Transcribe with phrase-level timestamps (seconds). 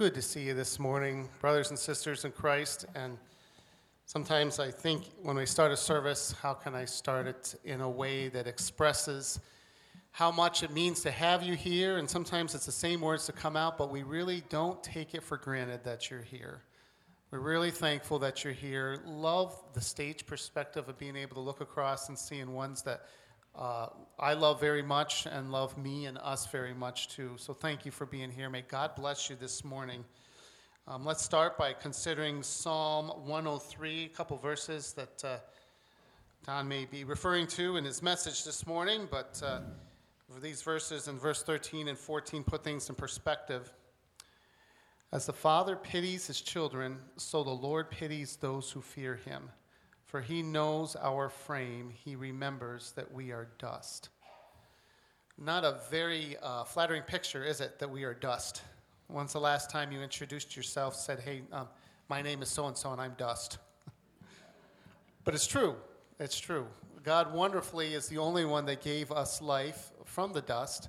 [0.00, 2.86] good to see you this morning, brothers and sisters in Christ.
[2.94, 3.18] And
[4.06, 7.90] sometimes I think when we start a service, how can I start it in a
[7.90, 9.40] way that expresses
[10.12, 11.98] how much it means to have you here?
[11.98, 15.22] And sometimes it's the same words to come out, but we really don't take it
[15.22, 16.62] for granted that you're here.
[17.30, 19.02] We're really thankful that you're here.
[19.04, 23.02] Love the stage perspective of being able to look across and seeing ones that
[23.56, 23.88] uh,
[24.18, 27.32] I love very much and love me and us very much too.
[27.36, 28.48] So thank you for being here.
[28.48, 30.04] May God bless you this morning.
[30.86, 35.36] Um, let's start by considering Psalm 103, a couple verses that uh,
[36.46, 39.60] Donn may be referring to in his message this morning, but uh,
[40.40, 43.72] these verses in verse 13 and 14 put things in perspective.
[45.12, 49.50] As the Father pities his children, so the Lord pities those who fear him.
[50.10, 54.08] For he knows our frame, he remembers that we are dust.
[55.38, 58.62] Not a very uh, flattering picture, is it, that we are dust?
[59.06, 61.68] When's the last time you introduced yourself, said, Hey, um,
[62.08, 63.58] my name is so and so, and I'm dust?
[65.24, 65.76] but it's true.
[66.18, 66.66] It's true.
[67.04, 70.88] God wonderfully is the only one that gave us life from the dust.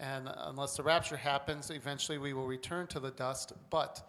[0.00, 3.52] And unless the rapture happens, eventually we will return to the dust.
[3.68, 4.08] But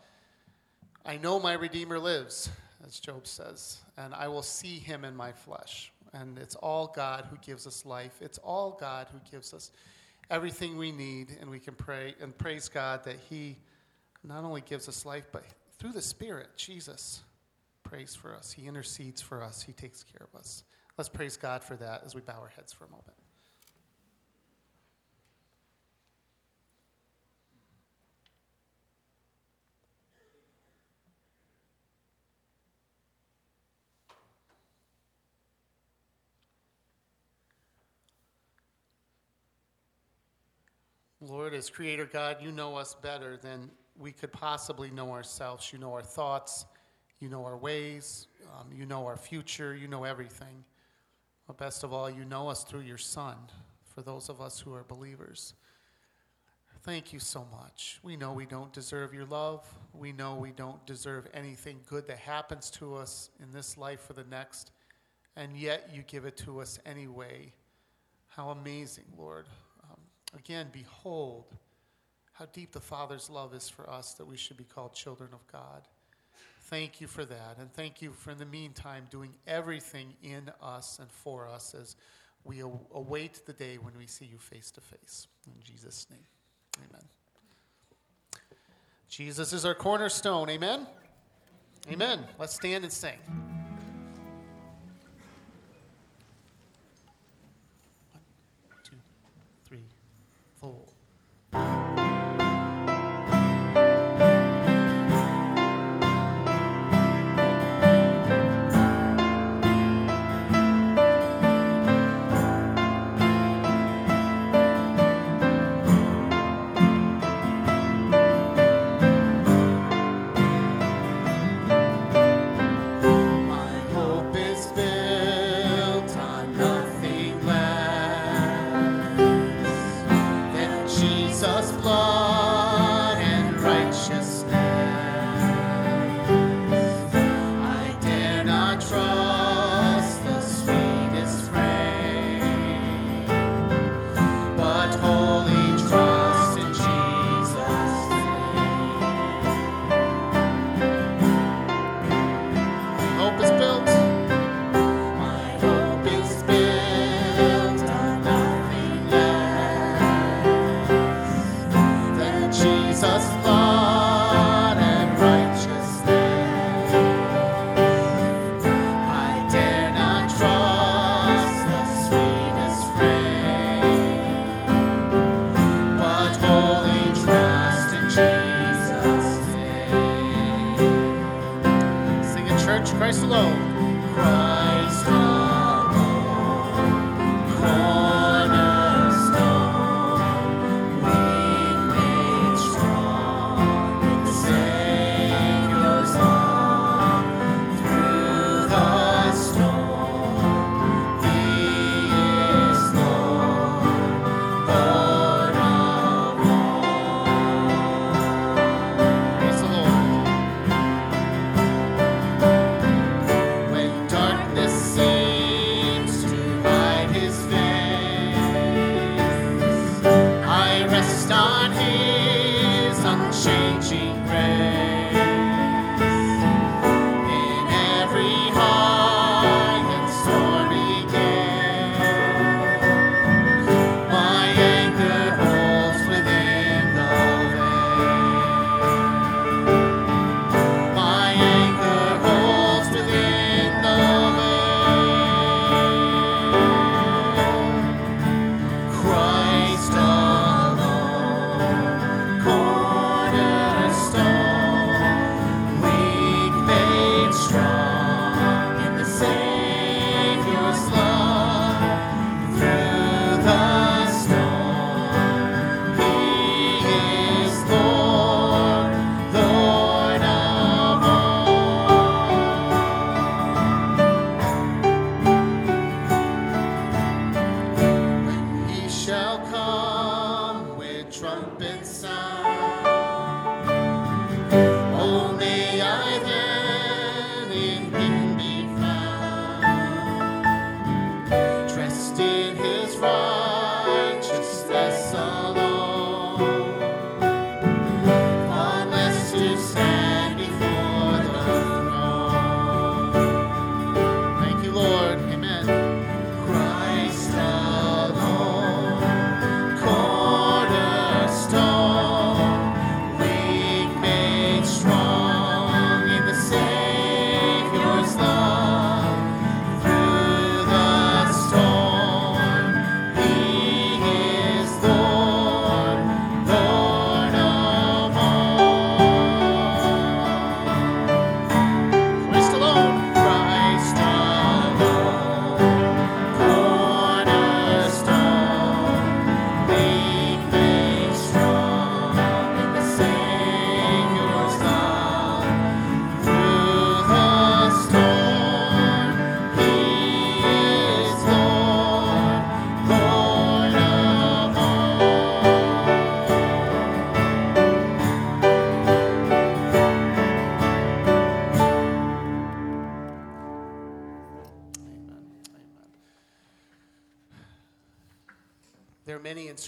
[1.05, 2.49] I know my Redeemer lives
[2.85, 5.91] as Job says, and I will see him in my flesh.
[6.13, 8.13] And it's all God who gives us life.
[8.21, 9.71] It's all God who gives us
[10.29, 13.57] everything we need, and we can pray and praise God that He
[14.23, 15.43] not only gives us life, but
[15.77, 17.21] through the Spirit, Jesus
[17.83, 18.51] prays for us.
[18.51, 19.61] He intercedes for us.
[19.61, 20.63] He takes care of us.
[20.97, 23.18] Let's praise God for that as we bow our heads for a moment.
[41.21, 45.71] Lord, as Creator God, you know us better than we could possibly know ourselves.
[45.73, 46.65] You know our thoughts,
[47.19, 48.27] you know our ways,
[48.57, 50.63] um, you know our future, you know everything.
[51.45, 53.35] But best of all, you know us through your Son,
[53.93, 55.55] for those of us who are believers.
[56.83, 57.99] Thank you so much.
[58.01, 59.67] We know we don't deserve your love.
[59.93, 64.13] We know we don't deserve anything good that happens to us in this life or
[64.13, 64.71] the next.
[65.35, 67.51] And yet you give it to us anyway.
[68.27, 69.45] How amazing, Lord.
[70.35, 71.45] Again, behold
[72.33, 75.45] how deep the Father's love is for us that we should be called children of
[75.51, 75.81] God.
[76.63, 77.57] Thank you for that.
[77.59, 81.95] And thank you for, in the meantime, doing everything in us and for us as
[82.45, 85.27] we await the day when we see you face to face.
[85.47, 86.25] In Jesus' name,
[86.77, 87.03] amen.
[89.09, 90.49] Jesus is our cornerstone.
[90.49, 90.85] Amen.
[91.91, 92.23] Amen.
[92.37, 93.58] Let's stand and sing.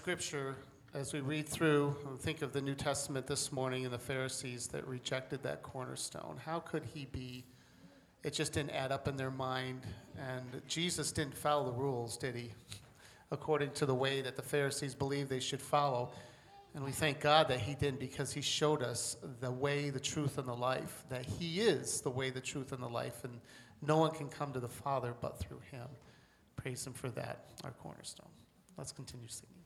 [0.01, 0.55] Scripture,
[0.95, 4.65] as we read through and think of the New Testament this morning and the Pharisees
[4.69, 6.39] that rejected that cornerstone.
[6.43, 7.45] How could he be?
[8.23, 9.81] It just didn't add up in their mind.
[10.17, 12.51] And Jesus didn't follow the rules, did he?
[13.31, 16.13] According to the way that the Pharisees believed they should follow.
[16.73, 20.39] And we thank God that he didn't because he showed us the way, the truth,
[20.39, 23.23] and the life, that he is the way, the truth, and the life.
[23.23, 23.39] And
[23.83, 25.85] no one can come to the Father but through him.
[26.55, 28.31] Praise him for that, our cornerstone.
[28.79, 29.60] Let's continue singing.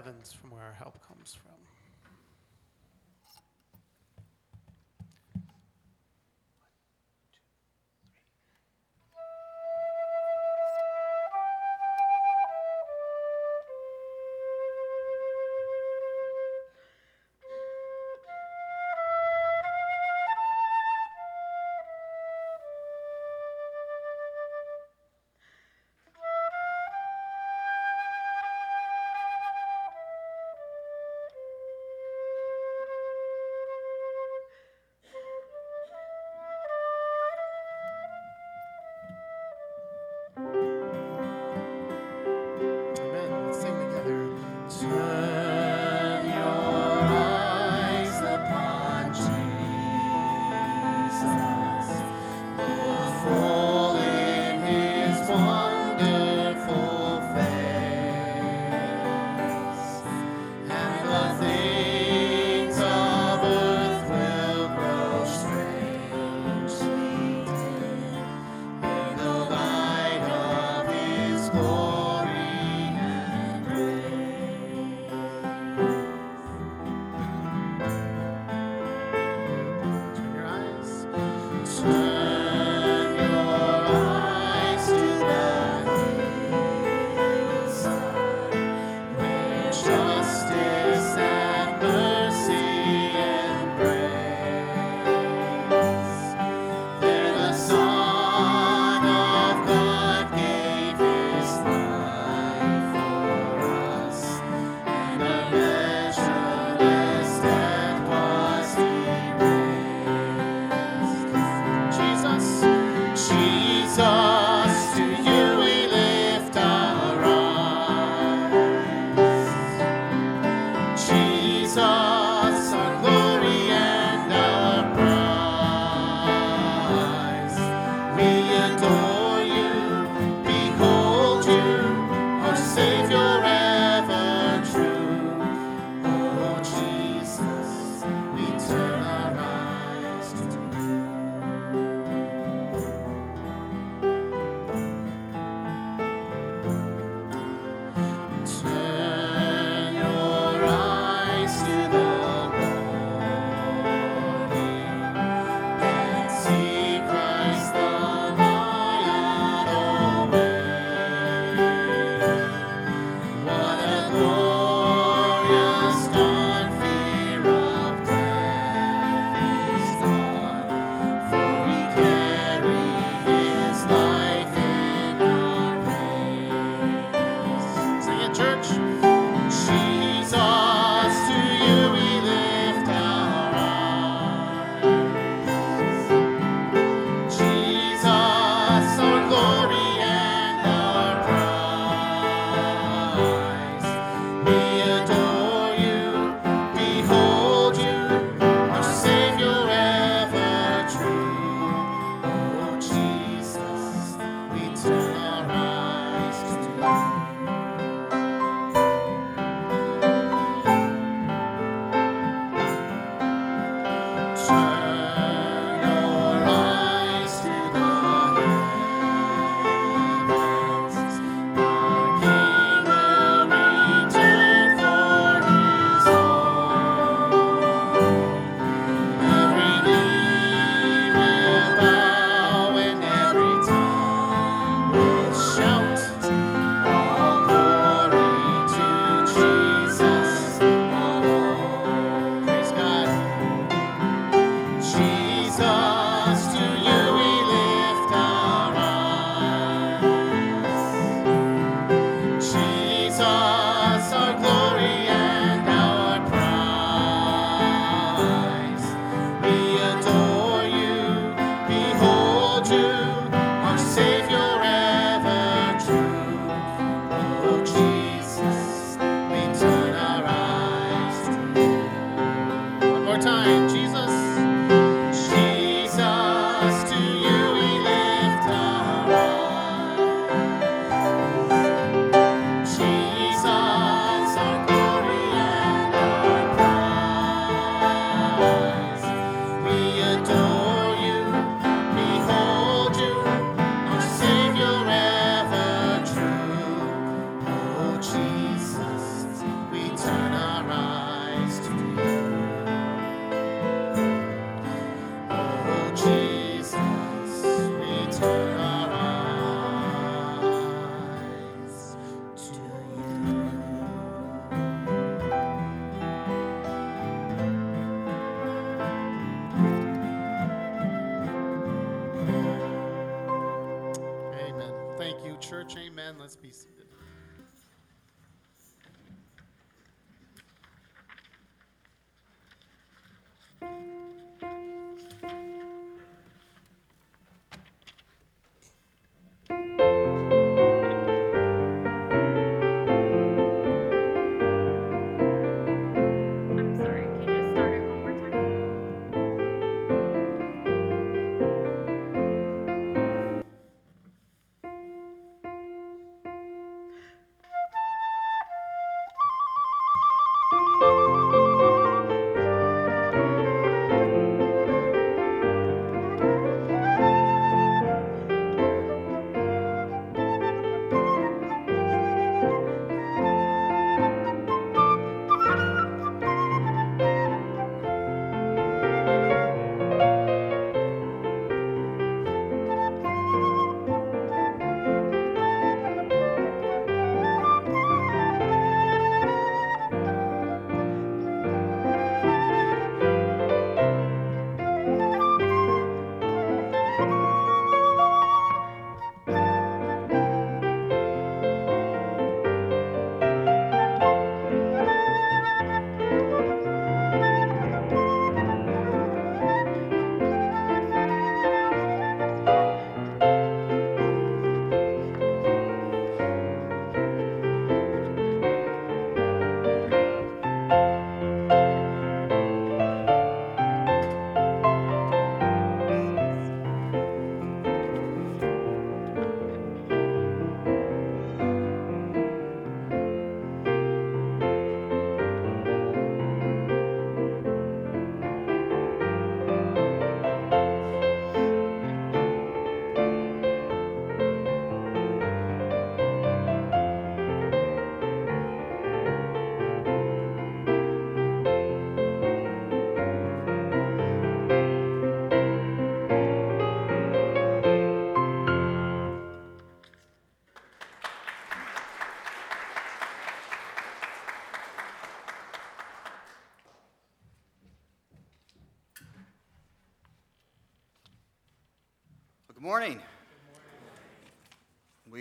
[0.00, 1.52] Heavens from where our help comes from.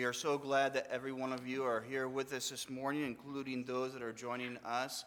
[0.10, 3.64] Are so glad that every one of you are here with us this morning, including
[3.64, 5.06] those that are joining us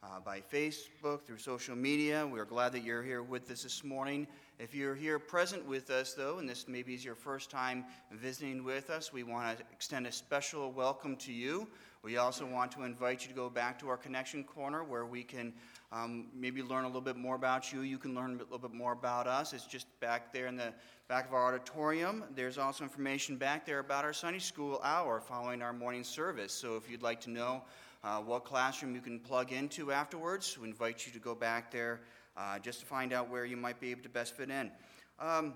[0.00, 2.24] uh, by Facebook, through social media.
[2.24, 4.28] We are glad that you're here with us this morning.
[4.60, 8.62] If you're here present with us, though, and this maybe is your first time visiting
[8.62, 11.66] with us, we want to extend a special welcome to you.
[12.04, 15.24] We also want to invite you to go back to our Connection Corner where we
[15.24, 15.52] can
[15.90, 17.80] um, maybe learn a little bit more about you.
[17.80, 19.52] You can learn a little bit more about us.
[19.52, 20.72] It's just back there in the
[21.08, 22.22] back of our auditorium.
[22.36, 26.52] There's also information back there about our Sunday school hour following our morning service.
[26.52, 27.62] So if you'd like to know
[28.04, 32.02] uh, what classroom you can plug into afterwards, we invite you to go back there
[32.36, 34.70] uh, just to find out where you might be able to best fit in.
[35.18, 35.54] Um,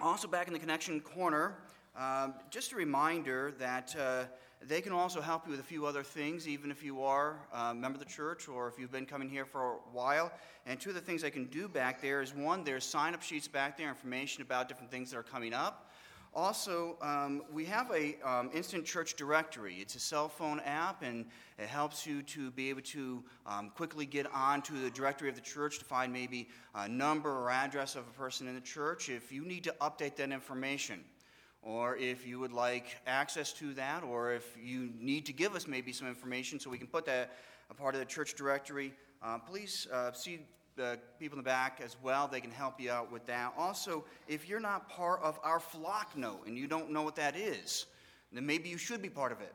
[0.00, 1.56] also, back in the connection corner,
[1.96, 4.24] uh, just a reminder that uh,
[4.66, 7.74] they can also help you with a few other things, even if you are a
[7.74, 10.30] member of the church or if you've been coming here for a while.
[10.66, 13.22] And two of the things I can do back there is one, there's sign up
[13.22, 15.90] sheets back there, information about different things that are coming up.
[16.38, 19.78] Also, um, we have a um, instant church directory.
[19.80, 21.26] It's a cell phone app, and
[21.58, 25.40] it helps you to be able to um, quickly get onto the directory of the
[25.40, 29.08] church to find maybe a number or address of a person in the church.
[29.08, 31.00] If you need to update that information,
[31.60, 35.66] or if you would like access to that, or if you need to give us
[35.66, 37.32] maybe some information so we can put that
[37.68, 38.92] a part of the church directory,
[39.24, 40.38] uh, please uh, see
[40.78, 42.28] the people in the back as well.
[42.28, 43.52] They can help you out with that.
[43.58, 47.86] Also, if you're not part of our Flocknote and you don't know what that is,
[48.32, 49.52] then maybe you should be part of it.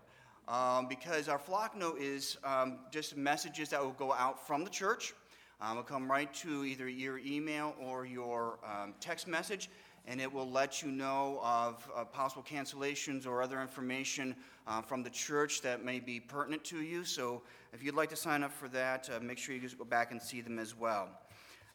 [0.47, 5.13] Um, because our Flocknote is um, just messages that will go out from the church.
[5.61, 9.69] Um, will come right to either your email or your um, text message
[10.05, 14.35] and it will let you know of uh, possible cancellations or other information
[14.67, 17.03] uh, from the church that may be pertinent to you.
[17.03, 17.41] So
[17.73, 20.11] if you'd like to sign up for that, uh, make sure you just go back
[20.11, 21.09] and see them as well.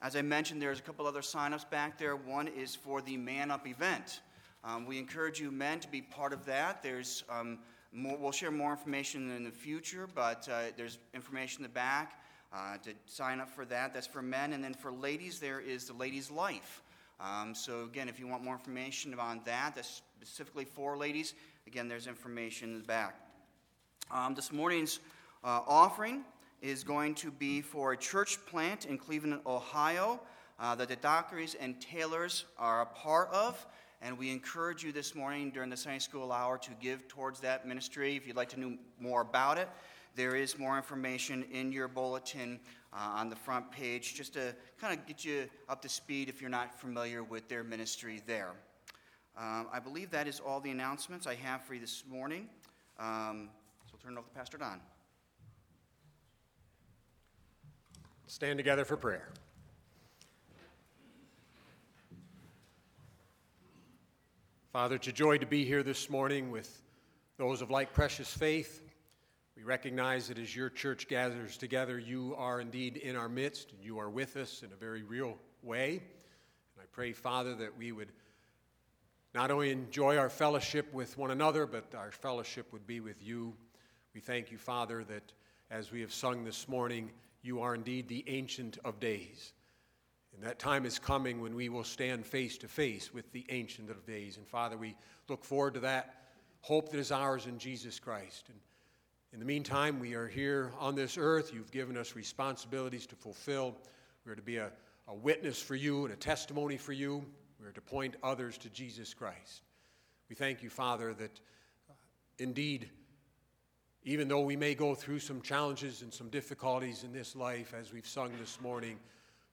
[0.01, 2.17] As I mentioned, there's a couple other signups back there.
[2.17, 4.21] One is for the Man Up event.
[4.63, 6.83] Um, we encourage you men to be part of that.
[6.83, 7.59] There's um,
[7.93, 12.21] more, we'll share more information in the future, but uh, there's information in the back
[12.53, 13.95] uh, to sign up for that.
[13.95, 14.53] That's for men.
[14.53, 16.83] And then for ladies, there is the Ladies' Life.
[17.21, 21.35] Um, so, again, if you want more information on that, that's specifically for ladies,
[21.67, 23.17] again, there's information in the back.
[24.11, 25.01] Um, this morning's
[25.43, 26.23] uh, offering
[26.63, 30.21] is going to be for a church plant in Cleveland, Ohio,
[30.61, 33.67] uh, that the Dockeries and Taylors are a part of.
[34.01, 37.67] And we encourage you this morning during the Sunday school hour to give towards that
[37.67, 38.15] ministry.
[38.15, 39.69] If you'd like to know more about it,
[40.15, 42.61] there is more information in your bulletin
[42.93, 46.41] uh, on the front page just to kind of get you up to speed if
[46.41, 48.53] you're not familiar with their ministry there.
[49.37, 52.49] Um, I believe that is all the announcements I have for you this morning.
[52.99, 53.51] Um,
[53.87, 54.81] so I'll turn it over to Pastor Donn.
[58.27, 59.29] Stand together for prayer.
[64.73, 66.83] Father, it's a joy to be here this morning with
[67.39, 68.83] those of like precious faith
[69.59, 73.83] we recognize that as your church gathers together, you are indeed in our midst and
[73.83, 75.95] you are with us in a very real way.
[75.95, 78.13] And I pray, Father, that we would
[79.35, 83.53] not only enjoy our fellowship with one another, but our fellowship would be with you.
[84.15, 85.33] We thank you, Father, that
[85.73, 87.11] as we have sung this morning,
[87.43, 89.55] you are indeed the Ancient of Days.
[90.37, 93.91] And that time is coming when we will stand face to face with the Ancient
[93.91, 94.37] of Days.
[94.37, 94.95] And Father, we
[95.29, 96.15] look forward to that
[96.61, 98.45] hope that is ours in Jesus Christ.
[98.49, 98.59] And
[99.33, 101.53] in the meantime, we are here on this earth.
[101.53, 103.77] You've given us responsibilities to fulfill.
[104.25, 104.71] We're to be a,
[105.07, 107.25] a witness for you and a testimony for you.
[107.61, 109.63] We're to point others to Jesus Christ.
[110.31, 111.41] We thank you, Father, that
[111.91, 111.95] uh,
[112.39, 112.89] indeed,
[114.03, 117.93] even though we may go through some challenges and some difficulties in this life, as
[117.93, 118.99] we've sung this morning,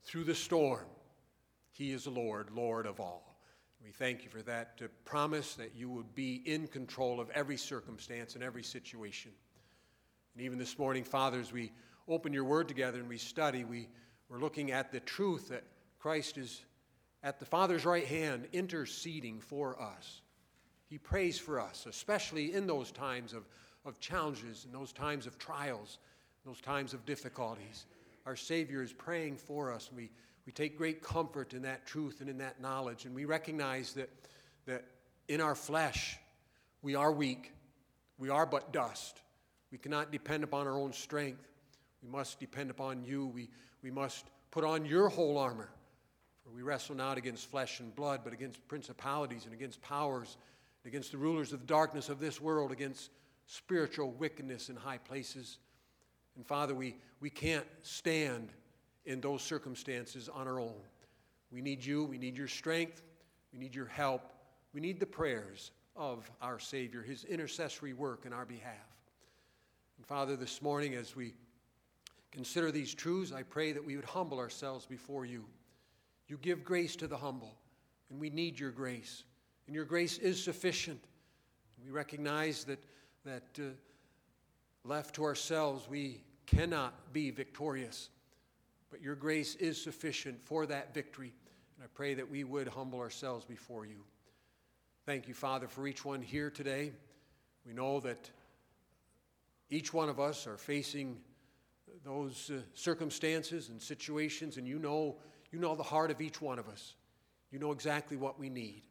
[0.04, 0.86] through the storm,
[1.74, 3.38] He is Lord, Lord of all.
[3.84, 7.58] We thank you for that uh, promise that you would be in control of every
[7.58, 9.32] circumstance and every situation.
[10.36, 11.71] And even this morning, Father, as we
[12.10, 13.88] open your word together and we study, we,
[14.30, 15.63] we're looking at the truth that
[15.98, 16.62] Christ is
[17.24, 20.21] at the Father's right hand interceding for us.
[20.88, 23.48] He prays for us, especially in those times of,
[23.86, 26.00] of challenges, in those times of trials,
[26.45, 27.86] those times of difficulties.
[28.26, 29.89] Our Savior is praying for us.
[29.95, 30.12] We,
[30.45, 33.06] we take great comfort in that truth and in that knowledge.
[33.06, 34.10] And we recognize that,
[34.65, 34.84] that
[35.28, 36.19] in our flesh,
[36.82, 37.54] we are weak,
[38.17, 39.21] we are but dust.
[39.76, 41.50] We cannot depend upon our own strength.
[42.02, 43.28] We must depend upon you.
[43.28, 43.50] We,
[43.84, 45.70] we must put on your whole armor.
[46.42, 50.38] For we wrestle not against flesh and blood, but against principalities and against powers,
[50.82, 53.10] and against the rulers of the darkness of this world, against
[53.48, 55.58] spiritual wickedness in high places.
[56.38, 58.54] And Father, we, we can't stand
[59.06, 60.80] in those circumstances on our own.
[61.52, 62.06] We need you.
[62.06, 63.04] We need your strength.
[63.52, 64.22] We need your help.
[64.74, 68.94] We need the prayers of our Savior, his intercessory work in our behalf.
[70.06, 71.34] And Father, this morning as we
[72.32, 75.46] consider these truths, I pray that we would humble ourselves before you.
[76.28, 77.58] You give grace to the humble,
[78.12, 79.24] and we need your grace.
[79.65, 81.04] And your grace is sufficient.
[81.84, 82.84] We recognize that,
[83.26, 83.63] that uh,
[84.84, 88.10] left to ourselves, we cannot be victorious.
[88.91, 91.34] But your grace is sufficient for that victory.
[91.78, 94.04] And I pray that we would humble ourselves before you.
[95.08, 96.91] Thank you, Father, for each one here today.
[97.65, 98.30] We know that
[99.69, 101.17] each one of us are facing
[102.04, 105.15] those uh, circumstances and situations, and you know,
[105.51, 106.95] you know the heart of each one of us.
[107.51, 108.84] You know exactly what we need.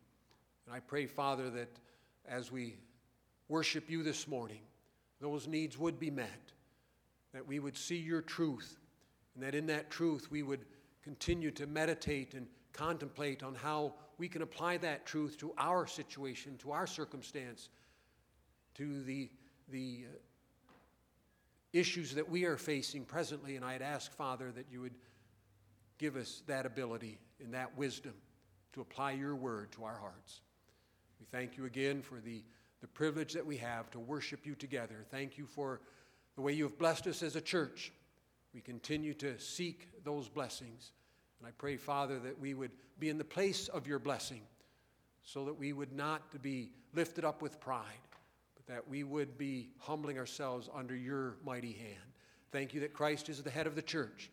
[0.67, 1.69] And I pray, Father, that
[2.27, 2.79] as we
[3.49, 4.63] worship you this morning,
[5.21, 6.53] those needs would be met,
[7.33, 8.79] that we would see your truth,
[9.35, 10.65] and that in that truth we would
[11.03, 16.57] continue to meditate and contemplate on how we can apply that truth to our situation,
[16.59, 17.69] to our circumstance,
[18.75, 19.31] to the,
[19.69, 20.17] the uh,
[21.75, 23.57] issues that we are facing presently.
[23.57, 24.95] And I'd ask, Father, that you would
[25.99, 28.15] give us that ability and that wisdom
[28.73, 30.41] to apply your word to our hearts.
[31.21, 32.43] We thank you again for the,
[32.81, 35.05] the privilege that we have to worship you together.
[35.11, 35.81] Thank you for
[36.37, 37.93] the way you have blessed us as a church.
[38.55, 40.93] We continue to seek those blessings.
[41.39, 44.43] And I pray, Father, that we would be in the place of your blessing
[45.25, 47.83] so that we would not be lifted up with pride,
[48.67, 52.13] that we would be humbling ourselves under your mighty hand.
[52.51, 54.31] Thank you that Christ is the head of the church.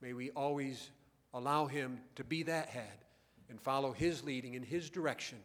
[0.00, 0.90] May we always
[1.32, 3.04] allow him to be that head
[3.50, 5.38] and follow his leading in his direction.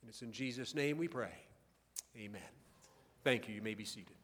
[0.00, 1.32] And it's in Jesus' name we pray.
[2.16, 2.40] Amen.
[3.22, 3.54] Thank you.
[3.54, 4.16] You may be seated.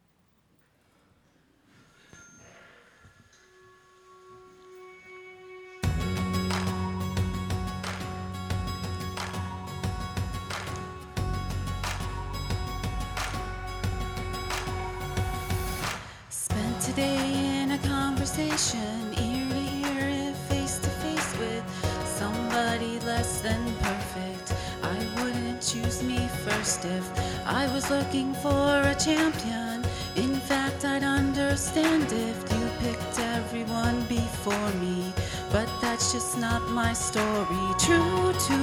[18.41, 21.65] Conversation, ear to ear, face to face with
[22.05, 24.55] somebody less than perfect.
[24.83, 27.05] I wouldn't choose me first if
[27.47, 29.85] I was looking for a champion.
[30.17, 35.13] In fact, I'd understand if you picked everyone before me.
[35.53, 37.65] But that's just not my story.
[37.79, 38.59] True to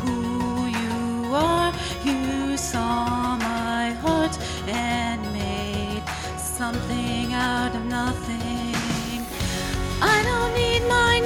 [0.00, 1.72] who you are,
[2.04, 6.02] you saw my heart and made
[6.36, 8.59] something out of nothing.
[10.20, 11.19] I don't need my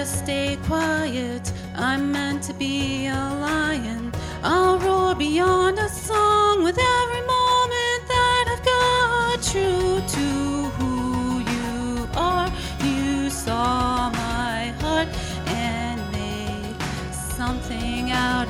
[0.00, 1.52] just stay quiet.
[1.74, 4.10] I'm meant to be a lion.
[4.42, 9.42] I'll roar beyond a song with every moment that I've got.
[9.52, 10.26] True to
[10.76, 12.50] who you are,
[12.82, 15.08] you saw my heart
[15.48, 16.76] and made
[17.12, 18.49] something out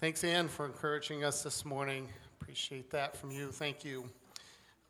[0.00, 2.08] Thanks, Ann, for encouraging us this morning.
[2.40, 3.48] Appreciate that from you.
[3.48, 4.08] Thank you.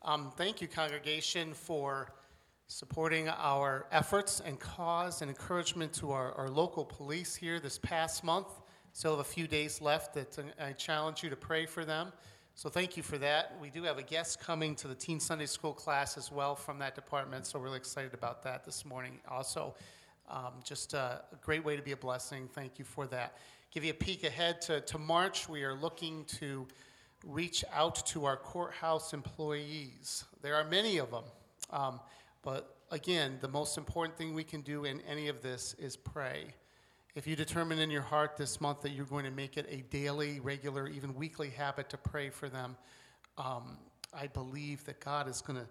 [0.03, 2.13] Um, thank you, congregation, for
[2.67, 8.23] supporting our efforts and cause and encouragement to our, our local police here this past
[8.23, 8.47] month.
[8.93, 12.13] Still have a few days left that uh, I challenge you to pray for them.
[12.55, 13.57] So thank you for that.
[13.61, 16.79] We do have a guest coming to the Teen Sunday School class as well from
[16.79, 19.19] that department, so really excited about that this morning.
[19.29, 19.75] Also,
[20.29, 22.47] um, just a, a great way to be a blessing.
[22.53, 23.35] Thank you for that.
[23.71, 25.47] Give you a peek ahead to, to March.
[25.47, 26.67] We are looking to
[27.25, 30.25] reach out to our courthouse employees.
[30.41, 31.23] There are many of them.
[31.69, 32.01] Um,
[32.41, 36.47] but again, the most important thing we can do in any of this is pray.
[37.15, 39.77] If you determine in your heart this month that you're going to make it a
[39.89, 42.75] daily, regular, even weekly habit to pray for them,
[43.37, 43.77] um,
[44.13, 45.67] I believe that God is going to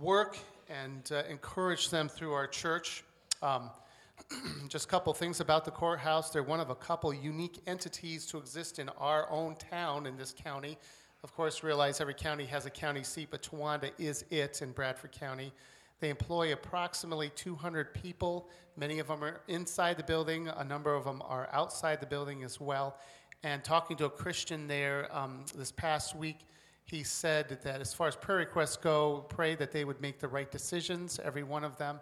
[0.00, 0.38] work
[0.70, 3.02] and uh, encourage them through our church.
[3.42, 3.70] Um,
[4.68, 6.30] just a couple things about the courthouse.
[6.30, 10.34] They're one of a couple unique entities to exist in our own town in this
[10.36, 10.78] county.
[11.24, 15.12] Of course, realize every county has a county seat, but Towanda is it in Bradford
[15.12, 15.52] County.
[16.00, 18.48] They employ approximately 200 people.
[18.76, 22.42] Many of them are inside the building, a number of them are outside the building
[22.42, 22.98] as well.
[23.44, 26.40] And talking to a Christian there um, this past week,
[26.84, 30.26] he said that as far as prayer requests go, pray that they would make the
[30.26, 32.00] right decisions, every one of them,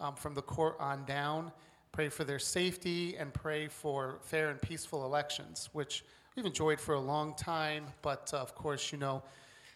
[0.00, 1.52] um, from the court on down.
[1.92, 6.04] Pray for their safety and pray for fair and peaceful elections, which
[6.36, 7.86] we've enjoyed for a long time.
[8.02, 9.22] But uh, of course, you know,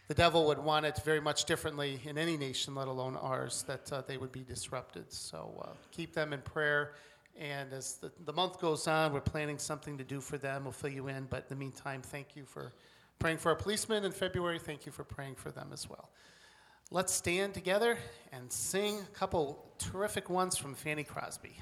[0.09, 3.93] the devil would want it very much differently in any nation, let alone ours, that
[3.93, 5.13] uh, they would be disrupted.
[5.13, 6.95] So uh, keep them in prayer.
[7.39, 10.65] And as the, the month goes on, we're planning something to do for them.
[10.65, 11.27] We'll fill you in.
[11.31, 12.73] But in the meantime, thank you for
[13.19, 14.59] praying for our policemen in February.
[14.59, 16.11] Thank you for praying for them as well.
[16.95, 17.97] Let's stand together
[18.33, 21.57] and sing a couple terrific ones from Fanny Crosby.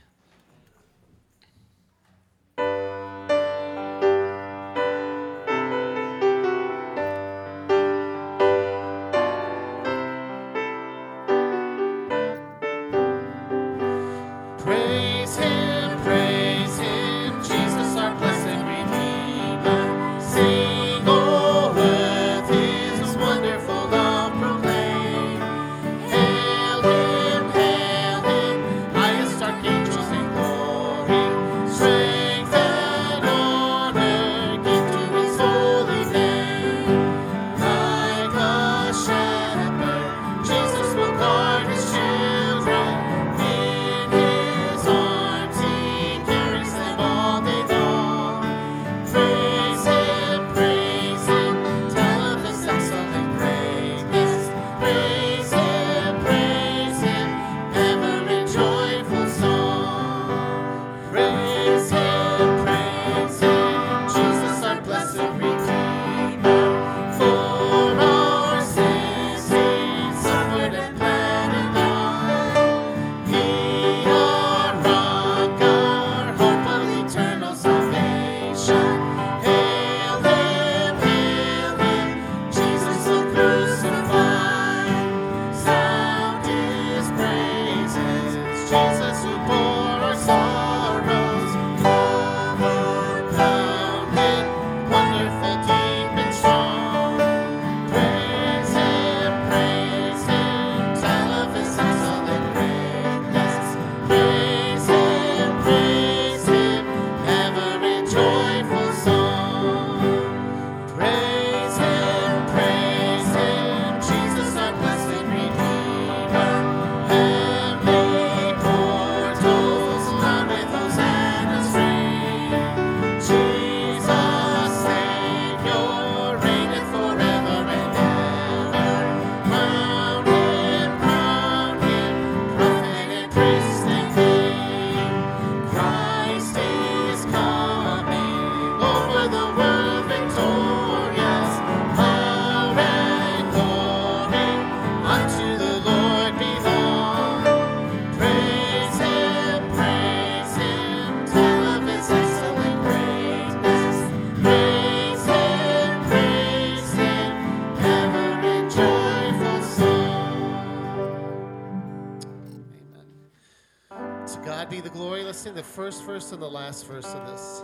[166.10, 167.62] First and the last verse of this.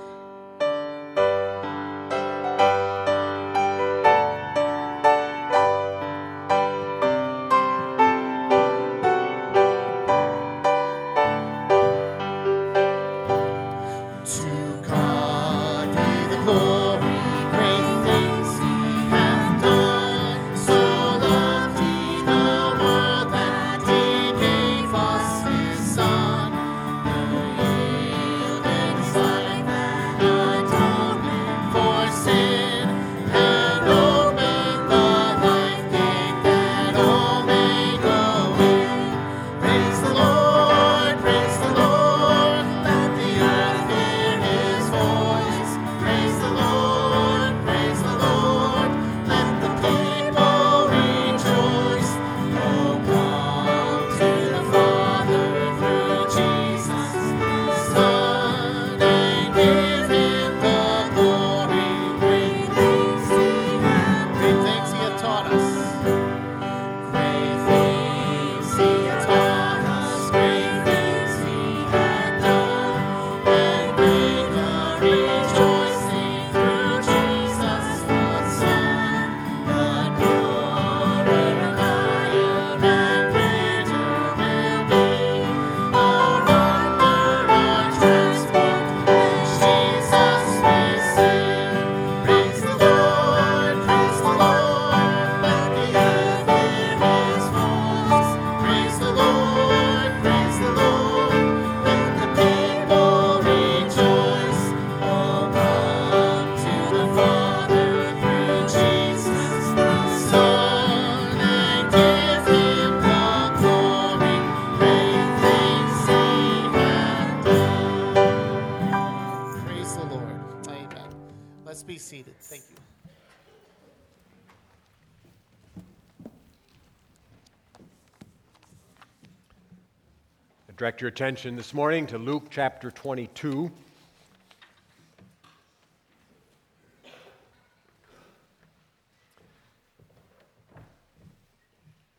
[130.96, 133.70] Direct your attention this morning to Luke chapter 22.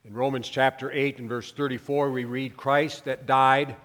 [0.05, 3.75] In Romans chapter 8 and verse 34, we read, Christ that died,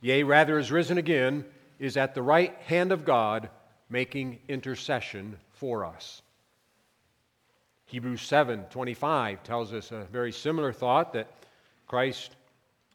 [0.00, 1.44] yea, rather is risen again,
[1.80, 3.50] is at the right hand of God,
[3.90, 6.22] making intercession for us.
[7.86, 11.32] Hebrews 7 25 tells us a very similar thought that
[11.88, 12.36] Christ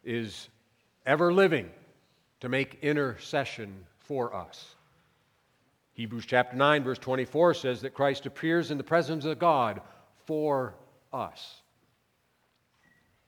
[0.06, 0.47] is
[1.06, 1.70] ever living
[2.41, 4.76] to make intercession for us.
[5.93, 9.82] Hebrews chapter 9, verse 24 says that Christ appears in the presence of God
[10.26, 10.76] for
[11.14, 11.62] us.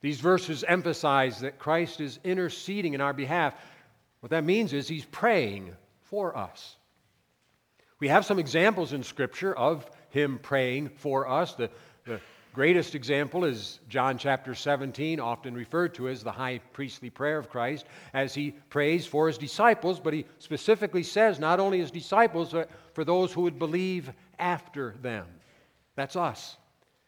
[0.00, 3.54] These verses emphasize that Christ is interceding in our behalf.
[4.20, 6.76] What that means is he's praying for us.
[8.00, 11.54] We have some examples in Scripture of him praying for us.
[11.54, 11.70] The,
[12.04, 12.20] the
[12.54, 17.50] greatest example is John chapter 17, often referred to as the high priestly prayer of
[17.50, 17.84] Christ,
[18.14, 22.70] as he prays for his disciples, but he specifically says not only his disciples, but
[22.92, 25.26] for those who would believe after them.
[25.96, 26.56] That's us.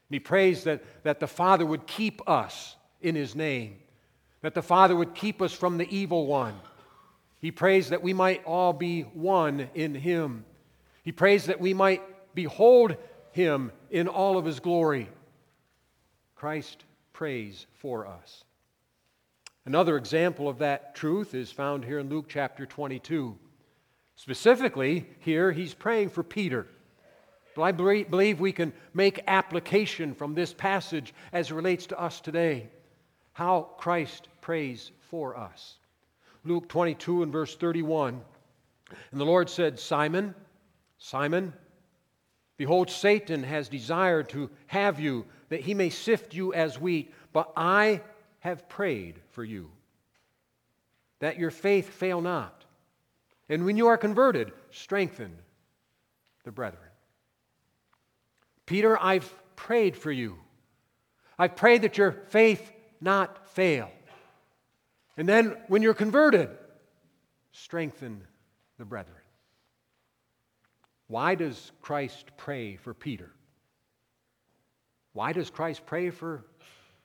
[0.09, 3.77] And he prays that, that the Father would keep us in his name,
[4.43, 6.59] that the Father would keep us from the evil one.
[7.41, 10.45] He prays that we might all be one in him.
[11.05, 12.03] He prays that we might
[12.35, 12.97] behold
[13.31, 15.09] him in all of his glory.
[16.37, 18.45] Christ prays for us.
[19.65, 23.37] Another example of that truth is found here in Luke chapter 22.
[24.15, 26.69] Specifically, here he's praying for Peter.
[27.57, 32.69] But I believe we can make application from this passage as relates to us today
[33.33, 35.79] how Christ prays for us.
[36.45, 38.21] Luke 22 and verse 31.
[39.11, 40.35] And the Lord said, Simon,
[40.99, 41.53] Simon,
[42.57, 47.53] behold, Satan has desired to have you, that he may sift you as wheat, but
[47.57, 48.03] I
[48.41, 49.71] have prayed for you,
[51.21, 52.65] that your faith fail not.
[53.49, 55.37] And when you are converted, strengthen
[56.45, 56.83] the brethren.
[58.67, 60.37] Peter, I've prayed for you.
[61.39, 63.91] I've prayed that your faith not fail.
[65.17, 66.51] And then when you're converted,
[67.53, 68.23] strengthen
[68.79, 69.17] the brethren.
[71.09, 73.31] Why does Christ pray for Peter?
[75.17, 76.45] Why does Christ pray for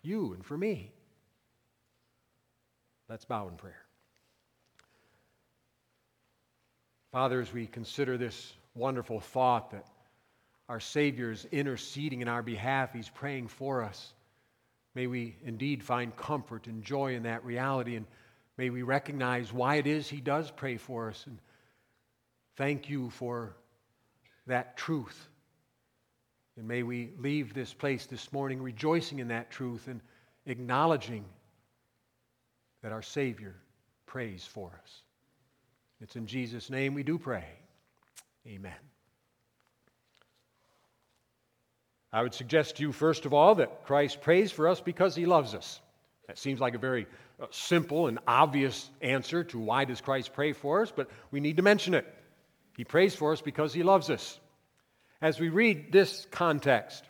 [0.02, 0.92] you and for me?
[3.08, 3.86] Let's bow in prayer.
[7.14, 9.86] Father, as we consider this wonderful thought that
[10.68, 14.14] our Savior is interceding in our behalf, He's praying for us.
[14.94, 18.06] May we indeed find comfort and joy in that reality, and
[18.58, 21.24] may we recognize why it is He does pray for us.
[21.28, 21.40] And
[22.58, 23.56] thank you for
[24.48, 25.30] that truth.
[26.62, 30.00] And may we leave this place this morning rejoicing in that truth and
[30.46, 31.26] acknowledging
[32.84, 33.56] that our Savior
[34.06, 35.02] prays for us.
[36.02, 37.46] It's in Jesus' name we do pray.
[38.46, 38.76] Amen.
[42.14, 45.26] I would suggest to you, first of all, that Christ prays for us because he
[45.26, 45.80] loves us.
[46.28, 47.08] That seems like a very
[47.42, 51.58] uh, simple and obvious answer to why does Christ pray for us, but we need
[51.58, 52.06] to mention it.
[52.78, 54.40] He prays for us because he loves us.
[55.22, 57.04] As we read this context,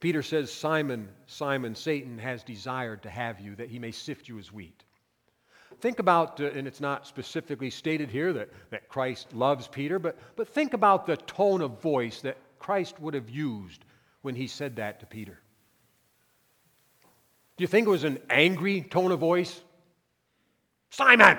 [0.00, 4.38] Peter says, Simon, Simon, Satan has desired to have you that he may sift you
[4.38, 4.84] as wheat.
[5.80, 10.16] Think about, uh, and it's not specifically stated here that, that Christ loves Peter, but,
[10.34, 13.84] but think about the tone of voice that Christ would have used
[14.22, 15.38] when he said that to Peter?
[17.56, 19.60] Do you think it was an angry tone of voice?
[20.90, 21.38] Simon,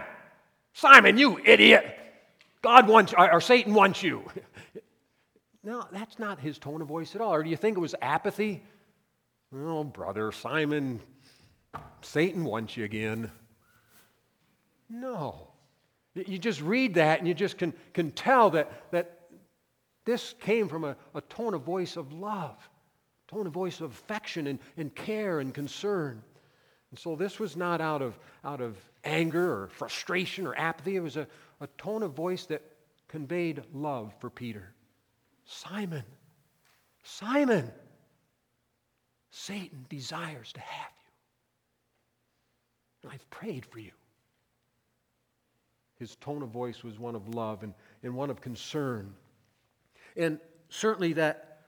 [0.74, 1.95] Simon, you idiot.
[2.62, 4.24] God wants, or Satan wants you.
[5.64, 7.34] No, that's not his tone of voice at all.
[7.34, 8.64] Or do you think it was apathy?
[9.53, 11.01] Oh, brother, Simon,
[12.01, 13.32] Satan wants you again.
[14.89, 15.47] No.
[16.16, 19.20] You just read that and you just can, can tell that, that
[20.05, 22.57] this came from a, a tone of voice of love,
[23.28, 26.22] tone of voice of affection and, and care and concern.
[26.91, 30.95] And so this was not out of, out of anger or frustration or apathy.
[30.95, 31.28] It was a,
[31.62, 32.62] a tone of voice that
[33.07, 34.74] conveyed love for Peter.
[35.52, 36.04] Simon,
[37.02, 37.72] Simon,
[39.32, 41.10] Satan desires to have you.
[43.04, 43.89] And I've prayed for you.
[45.97, 47.74] His tone of voice was one of love and,
[48.04, 49.16] and one of concern.
[50.16, 50.39] And
[50.70, 51.62] certainly that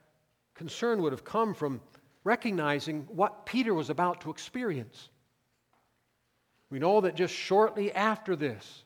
[0.53, 1.82] concern would have come from
[2.23, 5.09] recognizing what Peter was about to experience.
[6.69, 8.84] We know that just shortly after this,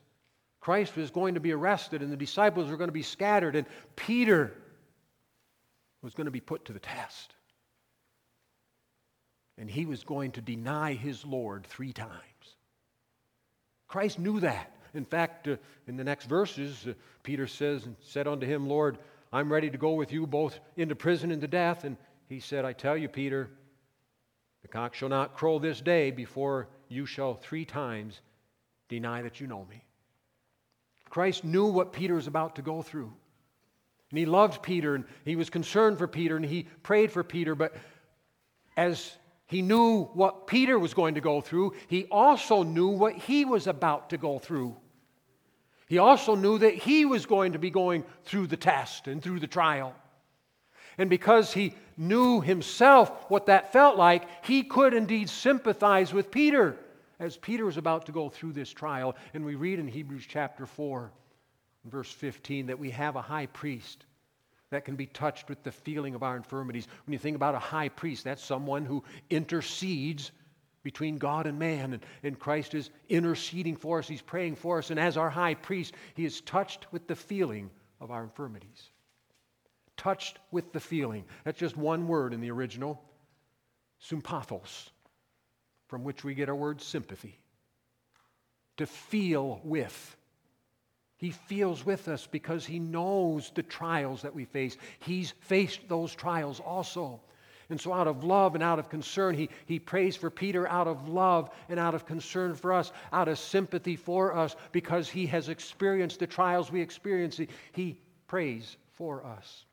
[0.60, 3.66] Christ was going to be arrested and the disciples were going to be scattered, and
[3.94, 4.54] Peter
[6.06, 7.34] was going to be put to the test.
[9.58, 12.12] And he was going to deny his Lord three times.
[13.88, 14.72] Christ knew that.
[14.94, 15.56] In fact, uh,
[15.88, 16.92] in the next verses, uh,
[17.24, 18.98] Peter says, and said unto him, Lord,
[19.32, 21.82] I'm ready to go with you both into prison and to death.
[21.82, 21.96] And
[22.28, 23.50] he said, I tell you, Peter,
[24.62, 28.20] the cock shall not crow this day before you shall three times
[28.88, 29.82] deny that you know me.
[31.10, 33.12] Christ knew what Peter was about to go through.
[34.10, 37.54] And he loved Peter and he was concerned for Peter and he prayed for Peter.
[37.54, 37.74] But
[38.76, 43.44] as he knew what Peter was going to go through, he also knew what he
[43.44, 44.76] was about to go through.
[45.88, 49.40] He also knew that he was going to be going through the test and through
[49.40, 49.94] the trial.
[50.98, 56.76] And because he knew himself what that felt like, he could indeed sympathize with Peter
[57.18, 59.16] as Peter was about to go through this trial.
[59.32, 61.10] And we read in Hebrews chapter 4,
[61.90, 64.04] verse 15, that we have a high priest
[64.70, 66.88] that can be touched with the feeling of our infirmities.
[67.06, 70.32] When you think about a high priest, that's someone who intercedes
[70.82, 71.94] between God and man.
[71.94, 74.90] And, and Christ is interceding for us, He's praying for us.
[74.90, 77.70] And as our high priest, He is touched with the feeling
[78.00, 78.90] of our infirmities.
[79.96, 81.24] Touched with the feeling.
[81.44, 83.02] That's just one word in the original
[84.02, 84.90] sympathos,
[85.88, 87.38] from which we get our word sympathy.
[88.76, 90.16] To feel with.
[91.18, 94.76] He feels with us because he knows the trials that we face.
[94.98, 97.20] He's faced those trials also.
[97.68, 100.86] And so, out of love and out of concern, he, he prays for Peter out
[100.86, 105.26] of love and out of concern for us, out of sympathy for us, because he
[105.26, 107.36] has experienced the trials we experience.
[107.36, 107.98] He, he
[108.28, 109.64] prays for us.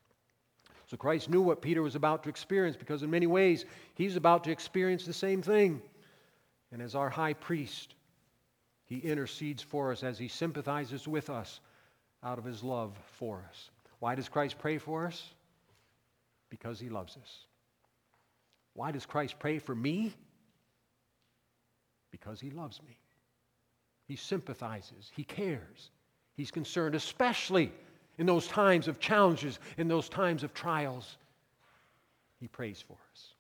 [0.88, 4.44] So, Christ knew what Peter was about to experience because, in many ways, he's about
[4.46, 5.80] to experience the same thing.
[6.72, 7.94] And as our high priest,
[8.86, 11.59] he intercedes for us as he sympathizes with us
[12.23, 13.69] out of his love for us.
[13.99, 15.23] Why does Christ pray for us?
[16.49, 17.45] Because he loves us.
[18.73, 20.13] Why does Christ pray for me?
[22.11, 22.97] Because he loves me.
[24.07, 25.89] He sympathizes, he cares,
[26.36, 27.71] he's concerned, especially
[28.17, 31.17] in those times of challenges, in those times of trials.
[32.39, 33.32] He prays for us.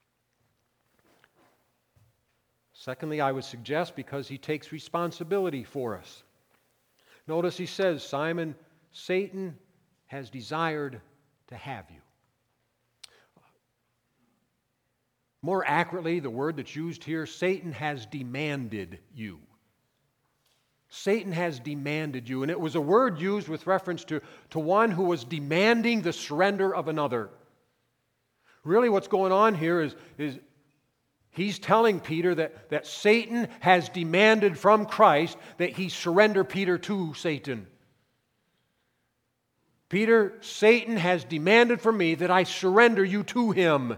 [2.83, 6.23] Secondly, I would suggest because he takes responsibility for us.
[7.29, 8.55] Notice he says, Simon,
[8.91, 9.57] Satan
[10.07, 10.99] has desired
[11.47, 12.01] to have you.
[15.41, 19.39] More accurately, the word that's used here, Satan has demanded you.
[20.89, 22.43] Satan has demanded you.
[22.43, 24.19] And it was a word used with reference to,
[24.49, 27.29] to one who was demanding the surrender of another.
[28.65, 30.37] Really, what's going on here is, is
[31.33, 37.13] he's telling Peter that, that Satan has demanded from Christ that he surrender Peter to
[37.13, 37.67] Satan.
[39.89, 43.95] Peter, Satan has demanded from me that I surrender you to him.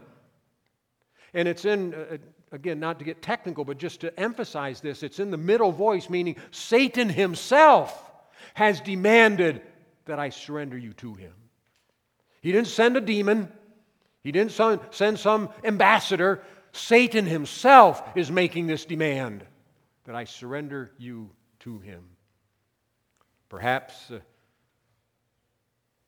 [1.33, 2.17] And it's in, uh,
[2.51, 6.09] again, not to get technical, but just to emphasize this, it's in the middle voice,
[6.09, 8.11] meaning Satan himself
[8.55, 9.61] has demanded
[10.05, 11.33] that I surrender you to him.
[12.41, 13.51] He didn't send a demon,
[14.21, 14.51] he didn't
[14.91, 16.41] send some ambassador.
[16.75, 19.45] Satan himself is making this demand
[20.03, 22.03] that I surrender you to him.
[23.47, 24.19] Perhaps uh,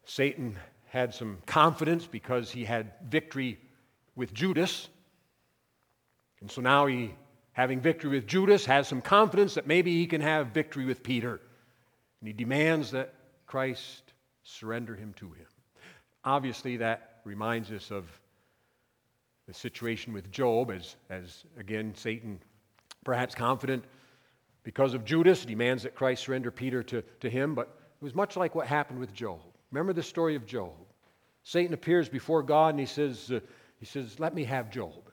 [0.04, 3.58] Satan had some confidence because he had victory
[4.16, 4.90] with Judas.
[6.42, 7.16] And so now he,
[7.54, 11.40] having victory with Judas, has some confidence that maybe he can have victory with Peter.
[12.20, 13.14] And he demands that
[13.46, 14.14] Christ
[14.44, 15.48] surrender him to him.
[16.26, 18.06] Obviously, that reminds us of
[19.48, 22.40] the situation with Job, as, as again, Satan,
[23.04, 23.86] perhaps confident
[24.64, 27.56] because of Judas, demands that Christ surrender Peter to, to him.
[27.56, 27.70] But
[28.02, 29.40] it was much like what happened with Job.
[29.72, 30.74] Remember the story of Job.
[31.44, 33.40] Satan appears before God and he says, uh,
[33.80, 35.10] he says, Let me have Job.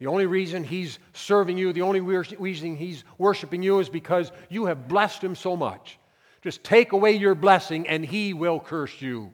[0.00, 4.64] The only reason he's serving you, the only reason he's worshiping you is because you
[4.64, 5.98] have blessed him so much.
[6.42, 9.32] Just take away your blessing and he will curse you.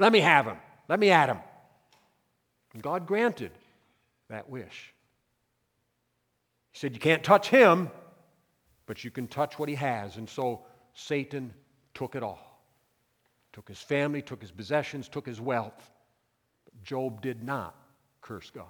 [0.00, 0.56] Let me have him.
[0.88, 1.38] Let me at him.
[2.82, 3.52] God granted
[4.28, 4.92] that wish.
[6.72, 7.90] He said, You can't touch him,
[8.86, 10.16] but you can touch what he has.
[10.16, 10.62] And so
[10.94, 11.52] Satan
[11.94, 12.54] took it all
[13.54, 15.90] took his family, took his possessions, took his wealth.
[16.64, 17.76] But Job did not
[18.20, 18.66] curse God.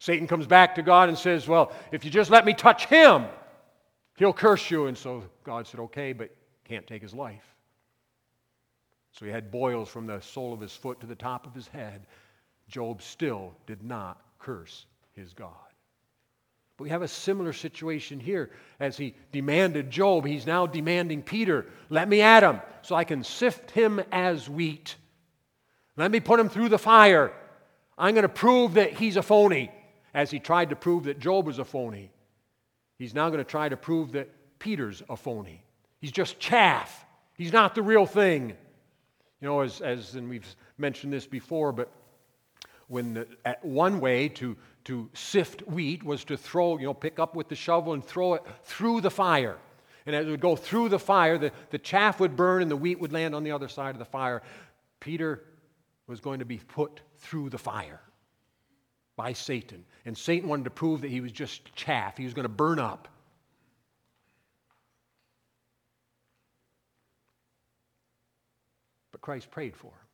[0.00, 3.26] Satan comes back to God and says, Well, if you just let me touch him,
[4.16, 4.86] he'll curse you.
[4.86, 6.34] And so God said, Okay, but
[6.64, 7.54] can't take his life.
[9.12, 11.68] So he had boils from the sole of his foot to the top of his
[11.68, 12.06] head.
[12.68, 15.52] Job still did not curse his God.
[16.76, 18.50] But we have a similar situation here.
[18.78, 23.24] As he demanded Job, he's now demanding Peter, let me at him so I can
[23.24, 24.96] sift him as wheat.
[25.96, 27.32] Let me put him through the fire.
[27.96, 29.70] I'm going to prove that he's a phony
[30.12, 32.10] as he tried to prove that Job was a phony.
[32.98, 35.62] He's now going to try to prove that Peter's a phony.
[36.00, 37.04] He's just chaff.
[37.34, 38.50] He's not the real thing.
[39.40, 41.90] You know, as, as and we've mentioned this before, but
[42.88, 47.18] when the, at one way to, to sift wheat was to throw, you know, pick
[47.18, 49.56] up with the shovel and throw it through the fire.
[50.06, 52.76] And as it would go through the fire, the, the chaff would burn and the
[52.76, 54.42] wheat would land on the other side of the fire.
[55.00, 55.42] Peter
[56.06, 58.00] was going to be put through the fire
[59.16, 59.84] by Satan.
[60.04, 62.78] And Satan wanted to prove that he was just chaff, he was going to burn
[62.78, 63.08] up.
[69.10, 70.05] But Christ prayed for him.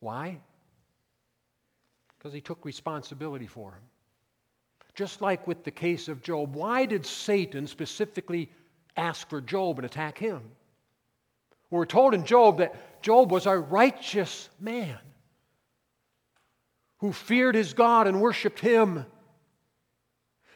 [0.00, 0.38] Why?
[2.16, 3.82] Because he took responsibility for him.
[4.94, 8.50] Just like with the case of Job, why did Satan specifically
[8.96, 10.42] ask for Job and attack him?
[11.70, 14.98] We're told in Job that Job was a righteous man
[16.98, 19.06] who feared his God and worshiped him.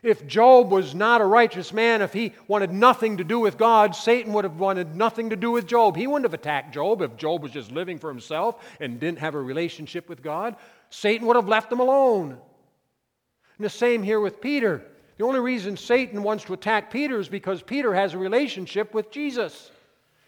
[0.02, 3.94] If Job was not a righteous man, if he wanted nothing to do with God,
[3.94, 5.96] Satan would have wanted nothing to do with Job.
[5.96, 9.36] He wouldn't have attacked Job if Job was just living for himself and didn't have
[9.36, 10.56] a relationship with God.
[10.90, 12.30] Satan would have left him alone.
[12.30, 14.82] And the same here with Peter.
[15.18, 19.08] The only reason Satan wants to attack Peter is because Peter has a relationship with
[19.12, 19.70] Jesus.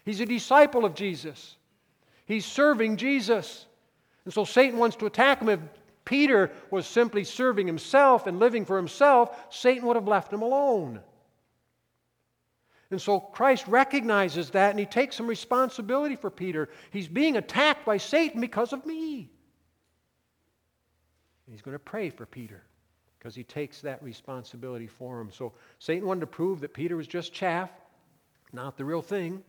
[0.05, 1.57] He's a disciple of Jesus.
[2.27, 3.67] He's serving Jesus.
[4.25, 5.59] And so Satan wants to attack him if
[6.05, 11.01] Peter was simply serving himself and living for himself, Satan would have left him alone.
[12.91, 16.69] And so Christ recognizes that and he takes some responsibility for Peter.
[16.91, 19.31] He's being attacked by Satan because of me.
[21.47, 22.63] And he's going to pray for Peter
[23.19, 25.33] because he takes that responsibility for him.
[25.33, 27.71] So Satan wanted to prove that Peter was just chaff,
[28.53, 29.43] not the real thing.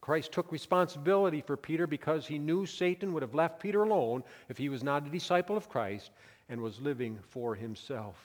[0.00, 4.58] Christ took responsibility for Peter because he knew Satan would have left Peter alone if
[4.58, 6.10] he was not a disciple of Christ
[6.48, 8.16] and was living for himself.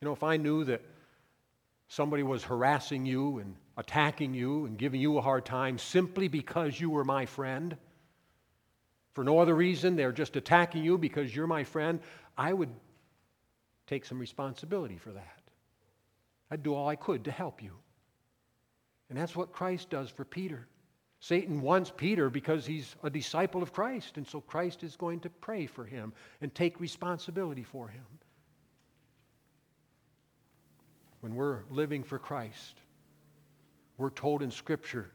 [0.00, 0.82] You know, if I knew that
[1.88, 6.80] somebody was harassing you and attacking you and giving you a hard time simply because
[6.80, 7.76] you were my friend,
[9.12, 12.00] for no other reason, they're just attacking you because you're my friend,
[12.38, 12.70] I would
[13.86, 15.40] take some responsibility for that.
[16.50, 17.72] I'd do all I could to help you.
[19.08, 20.66] And that's what Christ does for Peter.
[21.20, 25.30] Satan wants Peter because he's a disciple of Christ, and so Christ is going to
[25.30, 28.04] pray for him and take responsibility for him.
[31.20, 32.80] When we're living for Christ,
[33.98, 35.10] we're told in Scripture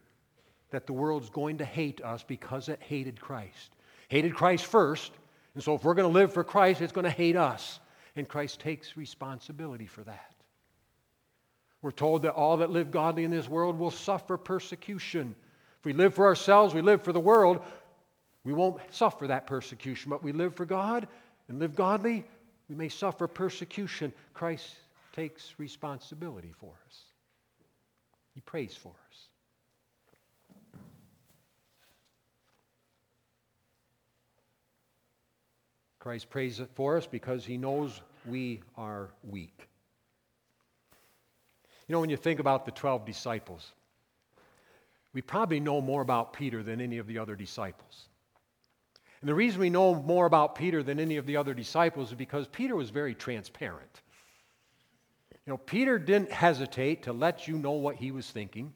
[0.70, 3.72] that the world's going to hate us because it hated Christ.
[4.10, 5.12] Hated Christ first,
[5.56, 7.80] and so if we're going to live for Christ, it's going to hate us.
[8.16, 10.36] And Christ takes responsibility for that.
[11.82, 15.36] We're told that all that live godly in this world will suffer persecution.
[15.86, 17.61] If we live for ourselves, we live for the world,
[18.43, 20.09] we won't suffer that persecution.
[20.09, 21.07] But we live for God
[21.47, 22.25] and live godly,
[22.67, 24.11] we may suffer persecution.
[24.33, 24.67] Christ
[25.15, 27.03] takes responsibility for us,
[28.33, 29.27] He prays for us.
[35.99, 39.69] Christ prays for us because He knows we are weak.
[41.88, 43.71] You know, when you think about the 12 disciples,
[45.16, 48.09] we probably know more about Peter than any of the other disciples.
[49.22, 52.16] And the reason we know more about Peter than any of the other disciples is
[52.16, 54.01] because Peter was very transparent.
[55.45, 58.74] You know, Peter didn't hesitate to let you know what he was thinking.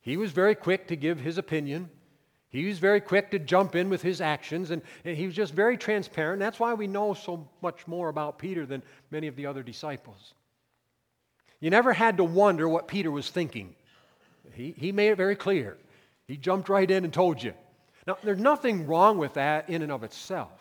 [0.00, 1.88] He was very quick to give his opinion.
[2.48, 5.54] He was very quick to jump in with his actions, and, and he was just
[5.54, 6.40] very transparent.
[6.40, 10.34] That's why we know so much more about Peter than many of the other disciples.
[11.60, 13.76] You never had to wonder what Peter was thinking.
[14.54, 15.76] He, he made it very clear.
[16.26, 17.54] He jumped right in and told you.
[18.06, 20.60] Now, there's nothing wrong with that in and of itself.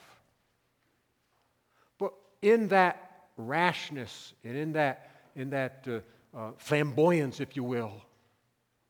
[1.98, 7.94] But in that rashness and in that, in that uh, uh, flamboyance, if you will,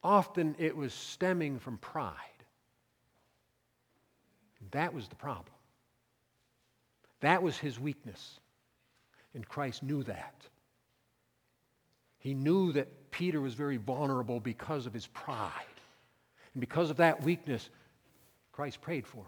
[0.03, 2.15] often it was stemming from pride.
[4.71, 5.53] That was the problem.
[7.21, 8.39] That was his weakness.
[9.33, 10.35] And Christ knew that.
[12.19, 15.51] He knew that Peter was very vulnerable because of his pride.
[16.53, 17.70] And because of that weakness,
[18.51, 19.26] Christ prayed for him.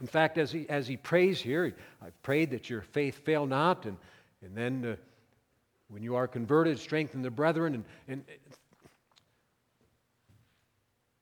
[0.00, 3.86] In fact, as he, as he prays here, I've prayed that your faith fail not,
[3.86, 3.96] and,
[4.42, 4.96] and then uh,
[5.88, 7.74] when you are converted, strengthen the brethren.
[7.74, 8.24] And, and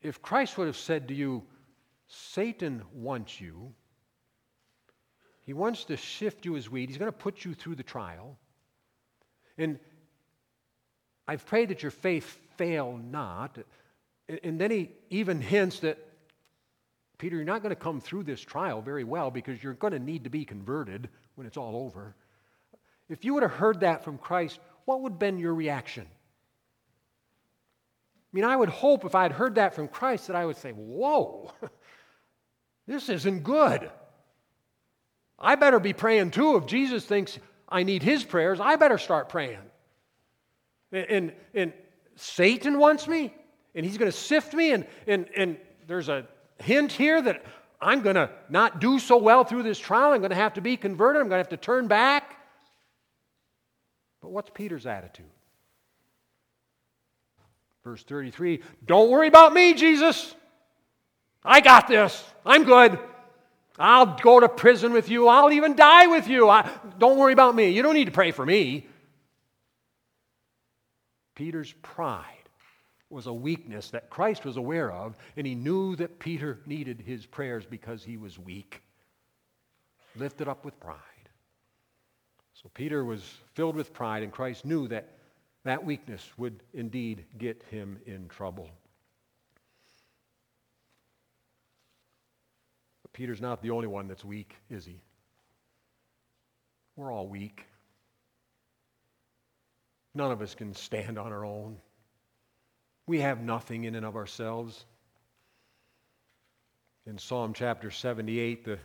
[0.03, 1.43] if Christ would have said to you,
[2.09, 3.73] Satan wants you,
[5.43, 8.37] he wants to shift you as wheat, he's going to put you through the trial.
[9.57, 9.79] And
[11.27, 13.59] I've prayed that your faith fail not.
[14.43, 15.99] And then he even hints that,
[17.19, 19.99] Peter, you're not going to come through this trial very well because you're going to
[19.99, 22.15] need to be converted when it's all over.
[23.09, 26.07] If you would have heard that from Christ, what would have been your reaction?
[26.07, 26.09] I
[28.33, 30.73] mean, I would hope if I had heard that from Christ that I would say,
[30.73, 31.53] Whoa,
[32.87, 33.91] this isn't good.
[35.39, 36.57] I better be praying too.
[36.57, 39.59] If Jesus thinks I need his prayers, I better start praying.
[40.95, 41.73] And, and,
[42.17, 43.35] Satan wants me,
[43.75, 45.57] and he's going to sift me, and, and, and
[45.89, 46.25] there's a
[46.63, 47.45] hint here that
[47.81, 50.13] I'm going to not do so well through this trial.
[50.13, 51.21] I'm going to have to be converted.
[51.21, 52.39] I'm going to have to turn back.
[54.21, 55.27] But what's Peter's attitude?
[57.83, 60.35] Verse 33 Don't worry about me, Jesus.
[61.45, 62.25] I got this.
[62.47, 62.99] I'm good.
[63.79, 65.29] I'll go to prison with you.
[65.29, 66.49] I'll even die with you.
[66.49, 67.71] I, don't worry about me.
[67.71, 68.87] You don't need to pray for me.
[71.35, 72.25] Peter's pride
[73.11, 77.27] was a weakness that Christ was aware of, and he knew that Peter needed his
[77.27, 78.83] prayers because he was weak,
[80.17, 80.99] lifted up with pride.
[82.55, 83.23] So Peter was
[83.55, 85.11] filled with pride, and Christ knew that
[85.65, 88.69] that weakness would indeed get him in trouble.
[93.03, 95.01] But Peter's not the only one that's weak, is he?
[96.97, 97.67] We're all weak.
[100.15, 101.77] None of us can stand on our own.
[103.07, 104.85] We have nothing in and of ourselves.
[107.07, 108.79] In Psalm chapter 78, the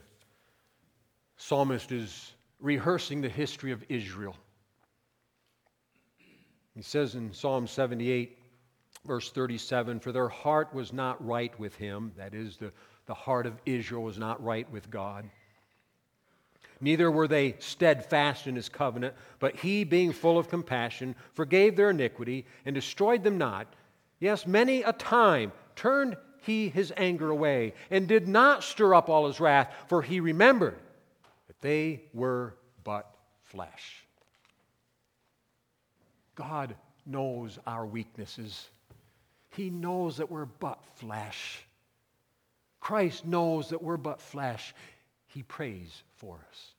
[1.37, 4.35] psalmist is rehearsing the history of Israel.
[6.75, 8.37] He says in Psalm 78,
[9.05, 12.73] verse 37 For their heart was not right with him, that is, the,
[13.05, 15.29] the heart of Israel was not right with God.
[16.81, 21.89] Neither were they steadfast in his covenant, but he, being full of compassion, forgave their
[21.89, 23.67] iniquity and destroyed them not.
[24.19, 29.27] Yes, many a time turned he his anger away and did not stir up all
[29.27, 30.77] his wrath, for he remembered
[31.47, 33.13] that they were but
[33.43, 34.05] flesh.
[36.35, 36.75] God
[37.05, 38.69] knows our weaknesses.
[39.49, 41.65] He knows that we're but flesh.
[42.79, 44.73] Christ knows that we're but flesh.
[45.27, 46.73] He prays for us.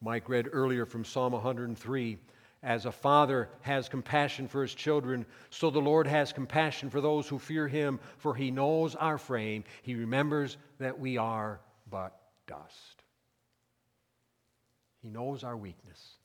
[0.00, 2.18] Mike read earlier from Psalm 103
[2.62, 7.28] as a father has compassion for his children, so the Lord has compassion for those
[7.28, 9.64] who fear him, for he knows our frame.
[9.82, 11.60] He remembers that we are
[11.90, 13.02] but dust.
[15.02, 16.16] He knows our weakness.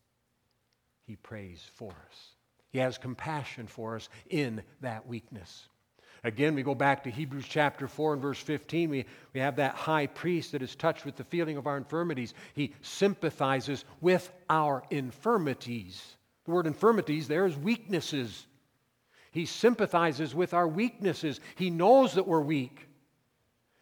[1.05, 2.35] He prays for us.
[2.71, 5.67] He has compassion for us in that weakness.
[6.23, 8.89] Again, we go back to Hebrews chapter 4 and verse 15.
[8.89, 12.33] We, we have that high priest that is touched with the feeling of our infirmities.
[12.53, 16.17] He sympathizes with our infirmities.
[16.45, 18.45] The word infirmities there is weaknesses.
[19.31, 21.39] He sympathizes with our weaknesses.
[21.55, 22.87] He knows that we're weak.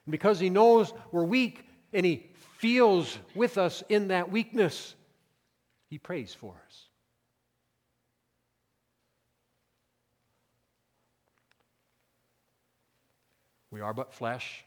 [0.06, 4.96] And because he knows we're weak and he feels with us in that weakness,
[5.90, 6.87] he prays for us.
[13.78, 14.66] We are but flesh.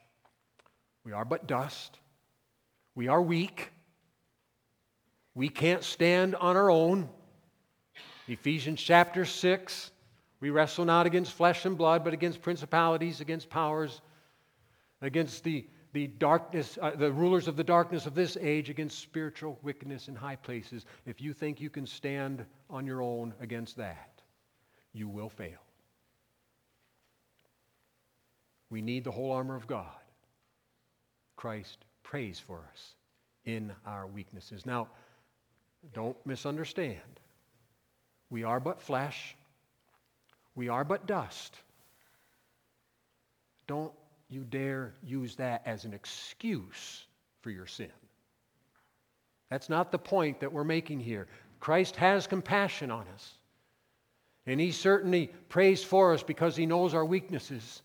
[1.04, 1.98] We are but dust.
[2.94, 3.72] We are weak.
[5.34, 7.08] We can't stand on our own.
[8.28, 9.90] Ephesians chapter 6
[10.38, 14.00] we wrestle not against flesh and blood, but against principalities, against powers,
[15.02, 19.58] against the, the darkness, uh, the rulers of the darkness of this age, against spiritual
[19.62, 20.86] wickedness in high places.
[21.04, 24.22] If you think you can stand on your own against that,
[24.92, 25.58] you will fail.
[28.70, 29.86] We need the whole armor of God.
[31.36, 32.94] Christ prays for us
[33.44, 34.64] in our weaknesses.
[34.64, 34.88] Now,
[35.92, 37.00] don't misunderstand.
[38.30, 39.36] We are but flesh,
[40.54, 41.56] we are but dust.
[43.66, 43.92] Don't
[44.28, 47.06] you dare use that as an excuse
[47.40, 47.90] for your sin.
[49.50, 51.26] That's not the point that we're making here.
[51.58, 53.32] Christ has compassion on us.
[54.46, 57.82] And he certainly prays for us because he knows our weaknesses.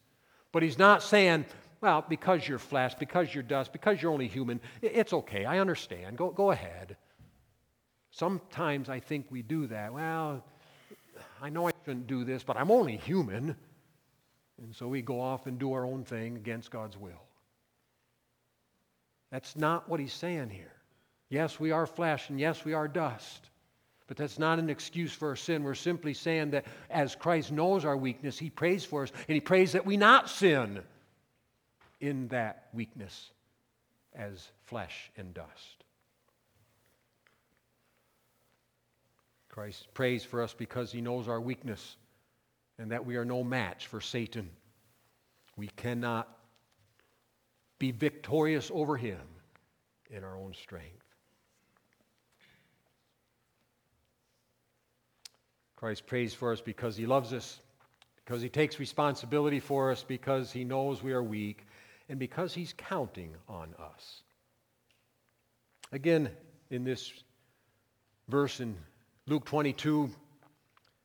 [0.55, 1.43] But he's not saying,
[1.81, 5.43] well, because you're flesh, because you're dust, because you're only human, it's okay.
[5.43, 6.17] I understand.
[6.17, 6.95] Go, go ahead.
[8.09, 9.93] Sometimes I think we do that.
[9.93, 10.45] Well,
[11.41, 13.57] I know I shouldn't do this, but I'm only human.
[14.61, 17.25] And so we go off and do our own thing against God's will.
[19.33, 20.71] That's not what he's saying here.
[21.27, 23.49] Yes, we are flesh, and yes, we are dust.
[24.07, 25.63] But that's not an excuse for our sin.
[25.63, 29.41] We're simply saying that as Christ knows our weakness, He prays for us, and He
[29.41, 30.81] prays that we not sin
[31.99, 33.31] in that weakness
[34.13, 35.83] as flesh and dust.
[39.49, 41.95] Christ prays for us because He knows our weakness
[42.77, 44.49] and that we are no match for Satan.
[45.55, 46.27] We cannot
[47.79, 49.21] be victorious over Him
[50.09, 51.04] in our own strength.
[55.75, 57.59] Christ prays for us because he loves us,
[58.23, 61.65] because he takes responsibility for us, because he knows we are weak,
[62.09, 64.21] and because he's counting on us.
[65.91, 66.29] Again,
[66.69, 67.11] in this
[68.29, 68.75] verse in
[69.27, 70.09] Luke 22,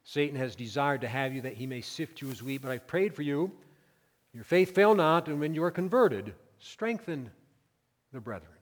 [0.05, 2.87] Satan has desired to have you that he may sift you as wheat, but I've
[2.87, 3.53] prayed for you.
[4.33, 7.31] Your faith fail not, and when you are converted, strengthen
[8.13, 8.53] the brethren.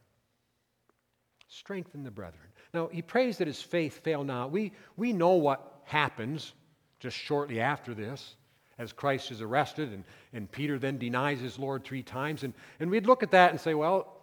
[1.48, 2.44] Strengthen the brethren.
[2.74, 4.50] Now, he prays that his faith fail not.
[4.50, 6.53] We, we know what happens
[7.01, 8.34] just shortly after this
[8.78, 12.45] as Christ is arrested, and, and Peter then denies his Lord three times.
[12.45, 14.14] And, and we'd look at that and say, well,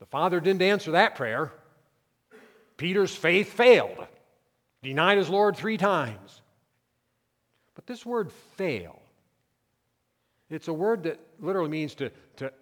[0.00, 1.52] the Father didn't answer that prayer.
[2.76, 4.06] Peter's faith failed,
[4.82, 6.42] denied his Lord three times.
[7.76, 9.00] But this word fail,
[10.50, 12.52] it's a word that literally means to, to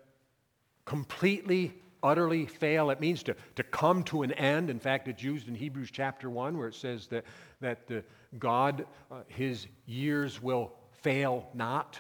[0.85, 2.91] completely, utterly fail.
[2.91, 4.71] It means to, to come to an end.
[4.71, 7.25] In fact, it's used in Hebrews chapter 1 where it says that,
[7.61, 8.05] that the
[8.39, 11.99] God, uh, his years will fail not.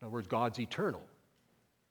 [0.00, 1.02] In other words, God's eternal.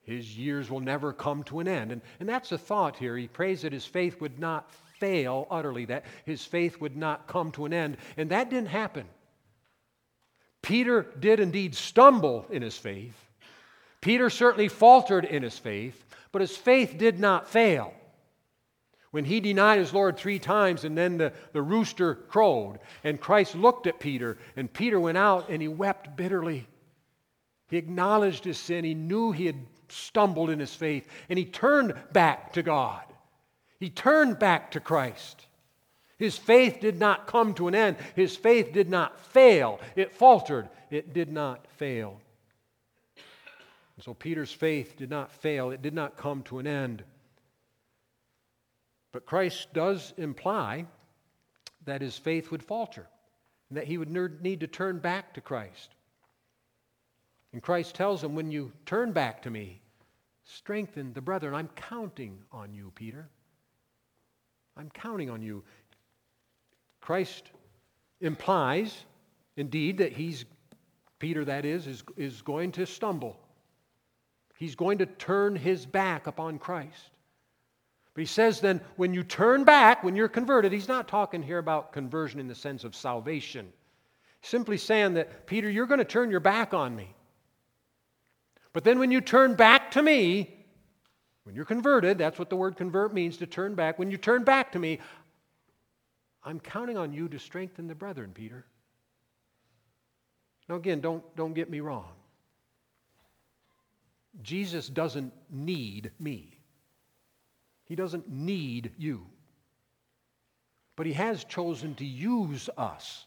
[0.04, 1.92] His years will never come to an end.
[1.92, 3.16] And, and that's a thought here.
[3.16, 7.52] He prays that his faith would not fail utterly, that his faith would not come
[7.54, 7.98] to an end.
[8.18, 9.06] And that didn't happen.
[10.62, 13.16] Peter did indeed stumble in his faith.
[14.00, 17.94] Peter certainly faltered in his faith, but his faith did not fail.
[19.12, 23.56] When he denied his Lord three times and then the, the rooster crowed, and Christ
[23.56, 26.68] looked at Peter, and Peter went out and he wept bitterly.
[27.70, 28.84] He acknowledged his sin.
[28.84, 33.04] He knew he had stumbled in his faith, and he turned back to God.
[33.80, 35.46] He turned back to Christ.
[36.18, 37.98] His faith did not come to an end.
[38.16, 39.80] His faith did not fail.
[39.96, 40.70] It faltered.
[40.90, 42.22] It did not fail.
[44.02, 45.72] So Peter's faith did not fail.
[45.72, 47.04] It did not come to an end.
[49.12, 50.86] But Christ does imply
[51.86, 53.08] that his faith would falter
[53.70, 55.90] and that he would need to turn back to Christ.
[57.54, 59.82] And Christ tells him, When you turn back to me,
[60.44, 61.54] strengthen the brethren.
[61.54, 63.28] I'm counting on you, Peter.
[64.78, 65.64] I'm counting on you.
[67.02, 67.52] Christ
[68.22, 69.06] implies,
[69.58, 70.46] indeed, that he's,
[71.20, 73.38] Peter, that is, is, is going to stumble.
[74.58, 77.11] He's going to turn his back upon Christ.
[78.14, 81.60] But he says then, when you turn back, when you're converted, he's not talking here
[81.60, 83.72] about conversion in the sense of salvation.
[84.42, 87.14] Simply saying that, Peter, you're going to turn your back on me.
[88.74, 90.54] But then when you turn back to me,
[91.44, 93.98] when you're converted, that's what the word convert means to turn back.
[93.98, 95.00] When you turn back to me,
[96.44, 98.66] I'm counting on you to strengthen the brethren, Peter.
[100.68, 102.12] Now, again, don't, don't get me wrong.
[104.42, 106.58] Jesus doesn't need me,
[107.92, 109.28] He doesn't need you.
[110.96, 113.26] But He has chosen to use us.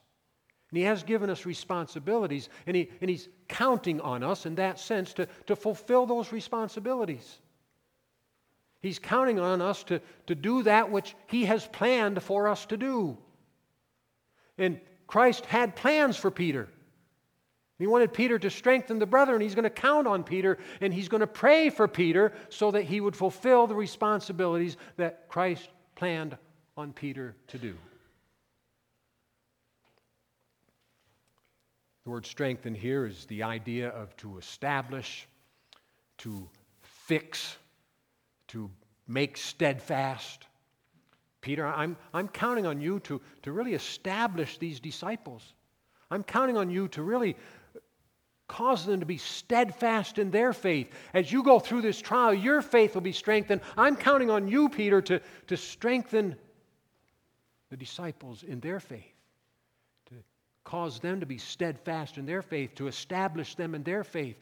[0.70, 4.80] And He has given us responsibilities, and, he, and He's counting on us in that
[4.80, 7.40] sense to, to fulfill those responsibilities.
[8.80, 12.78] He's counting on us to, to do that which He has planned for us to
[12.78, 13.18] do.
[14.56, 16.70] And Christ had plans for Peter.
[17.78, 20.94] He wanted Peter to strengthen the brother, and he's going to count on Peter, and
[20.94, 25.68] he's going to pray for Peter so that he would fulfill the responsibilities that Christ
[25.96, 26.38] planned
[26.76, 27.74] on Peter to do.
[32.04, 35.26] The word strengthen here is the idea of to establish,
[36.18, 36.48] to
[36.82, 37.56] fix,
[38.48, 38.70] to
[39.08, 40.46] make steadfast.
[41.40, 45.54] Peter, I'm, I'm counting on you to, to really establish these disciples.
[46.10, 47.36] I'm counting on you to really
[48.46, 50.90] cause them to be steadfast in their faith.
[51.12, 53.60] As you go through this trial, your faith will be strengthened.
[53.76, 56.36] I'm counting on you, Peter, to, to strengthen
[57.70, 59.12] the disciples in their faith,
[60.10, 60.16] to
[60.64, 64.36] cause them to be steadfast in their faith, to establish them in their faith.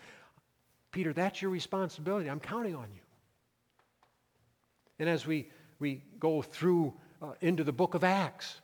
[0.90, 2.28] Peter, that's your responsibility.
[2.28, 3.00] I'm counting on you.
[4.98, 5.48] And as we,
[5.78, 6.92] we go through
[7.22, 8.60] uh, into the book of Acts,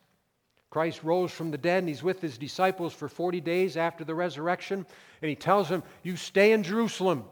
[0.71, 4.15] Christ rose from the dead and he's with his disciples for 40 days after the
[4.15, 4.85] resurrection.
[5.23, 7.25] And he tells them, You stay in Jerusalem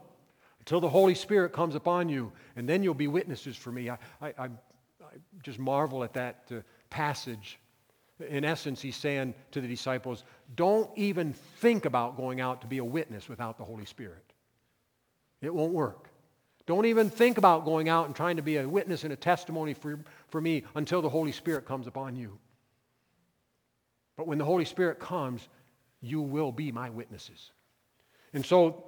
[0.59, 3.89] until the Holy Spirit comes upon you, and then you'll be witnesses for me.
[3.89, 4.49] I, I, I,
[5.43, 6.55] just marvel at that uh,
[6.89, 7.59] passage.
[8.27, 10.23] In essence, he's saying to the disciples,
[10.55, 14.33] Don't even think about going out to be a witness without the Holy Spirit.
[15.41, 16.09] It won't work.
[16.65, 19.73] Don't even think about going out and trying to be a witness and a testimony
[19.73, 22.37] for, for me until the Holy Spirit comes upon you.
[24.17, 25.47] But when the Holy Spirit comes,
[26.01, 27.51] you will be my witnesses.
[28.33, 28.83] And so,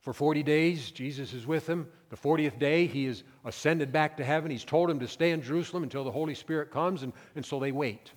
[0.00, 1.88] for 40 days, Jesus is with them.
[2.10, 4.50] The 40th day, he is ascended back to heaven.
[4.50, 7.58] He's told them to stay in Jerusalem until the Holy Spirit comes, and, and so
[7.58, 8.12] they wait.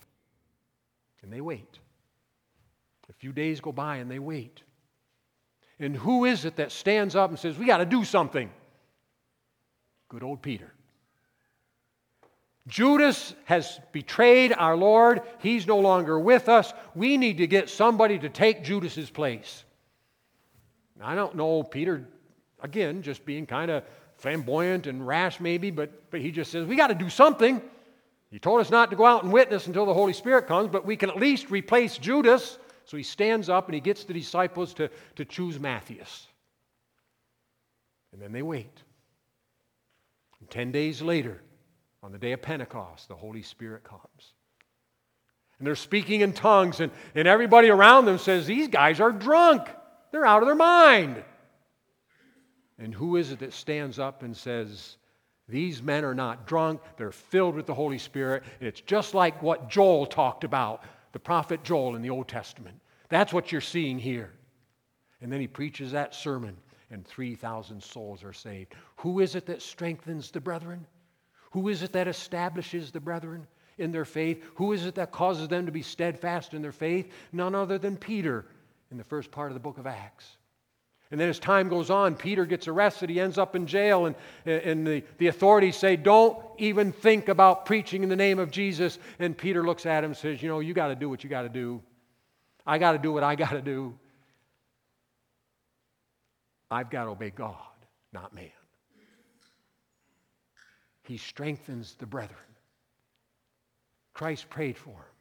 [1.24, 1.80] And they wait.
[3.10, 4.62] A few days go by and they wait.
[5.80, 8.52] And who is it that stands up and says, We got to do something?
[10.10, 10.72] Good old Peter.
[12.70, 15.24] Judas has betrayed our Lord.
[15.40, 16.72] He's no longer with us.
[16.96, 19.64] We need to get somebody to take Judas's place.
[21.02, 22.08] I don't know, Peter,
[22.62, 23.84] again, just being kind of
[24.18, 27.62] flamboyant and rash maybe, but, but he just says, We got to do something.
[28.30, 30.86] He told us not to go out and witness until the Holy Spirit comes, but
[30.86, 32.60] we can at least replace Judas.
[32.86, 36.28] So he stands up and he gets the disciples to, to choose Matthias.
[38.14, 38.84] And then they wait.
[40.40, 41.42] And ten days later,
[42.02, 44.34] on the day of Pentecost, the Holy Spirit comes.
[45.58, 49.68] And they're speaking in tongues, and, and everybody around them says, These guys are drunk.
[50.12, 51.24] They're out of their mind.
[52.78, 54.96] And who is it that stands up and says,
[55.50, 58.44] These men are not drunk, they're filled with the Holy Spirit.
[58.60, 62.80] And it's just like what Joel talked about, the prophet Joel in the Old Testament.
[63.10, 64.32] That's what you're seeing here.
[65.22, 66.56] And then he preaches that sermon,
[66.90, 68.74] and 3,000 souls are saved.
[68.98, 70.86] Who is it that strengthens the brethren?
[71.52, 73.48] Who is it that establishes the brethren
[73.78, 74.44] in their faith?
[74.56, 77.12] Who is it that causes them to be steadfast in their faith?
[77.32, 78.46] None other than Peter
[78.92, 80.38] in the first part of the book of Acts.
[81.12, 83.10] And then as time goes on, Peter gets arrested.
[83.10, 87.66] He ends up in jail, and, and the, the authorities say, Don't even think about
[87.66, 89.00] preaching in the name of Jesus.
[89.18, 91.30] And Peter looks at him and says, You know, you got to do what you
[91.30, 91.82] got to do.
[92.66, 93.98] I got to do what I got to do.
[96.70, 97.56] I've got to obey God,
[98.14, 98.52] not man.
[101.10, 102.38] He strengthens the brethren.
[104.14, 105.16] Christ prayed for him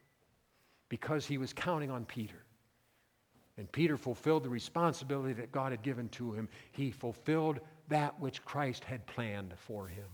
[0.87, 2.43] because he was counting on Peter.
[3.57, 6.47] And Peter fulfilled the responsibility that God had given to him.
[6.73, 10.05] He fulfilled that which Christ had planned for him.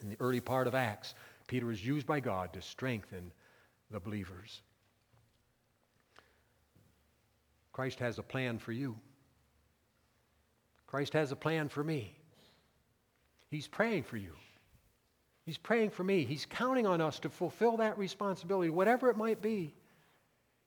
[0.00, 1.16] In the early part of Acts,
[1.48, 3.32] Peter was used by God to strengthen
[3.90, 4.62] the believers.
[7.72, 8.96] Christ has a plan for you.
[10.86, 12.16] Christ has a plan for me.
[13.50, 14.34] He's praying for you.
[15.48, 16.26] He's praying for me.
[16.26, 19.72] He's counting on us to fulfill that responsibility, whatever it might be.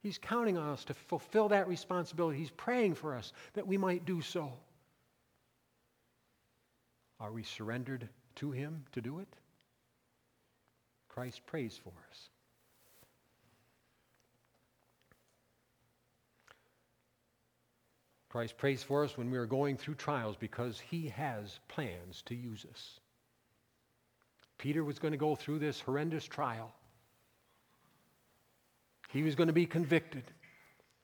[0.01, 2.39] He's counting on us to fulfill that responsibility.
[2.39, 4.51] He's praying for us that we might do so.
[7.19, 9.27] Are we surrendered to Him to do it?
[11.09, 12.29] Christ prays for us.
[18.29, 22.33] Christ prays for us when we are going through trials because He has plans to
[22.33, 23.00] use us.
[24.61, 26.71] Peter was going to go through this horrendous trial.
[29.09, 30.23] He was going to be convicted.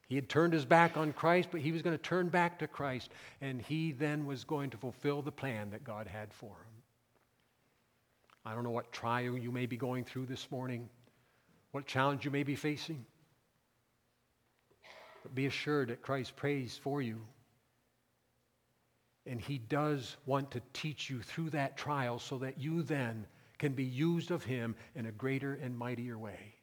[0.08, 2.68] He had turned his back on Christ, but he was going to turn back to
[2.68, 3.10] Christ,
[3.42, 6.84] and he then was going to fulfill the plan that God had for him.
[8.46, 10.88] I don't know what trial you may be going through this morning,
[11.72, 13.04] what challenge you may be facing,
[15.24, 17.20] but be assured that Christ prays for you.
[19.26, 23.26] And he does want to teach you through that trial so that you then
[23.58, 26.56] can be used of him in a greater and mightier way.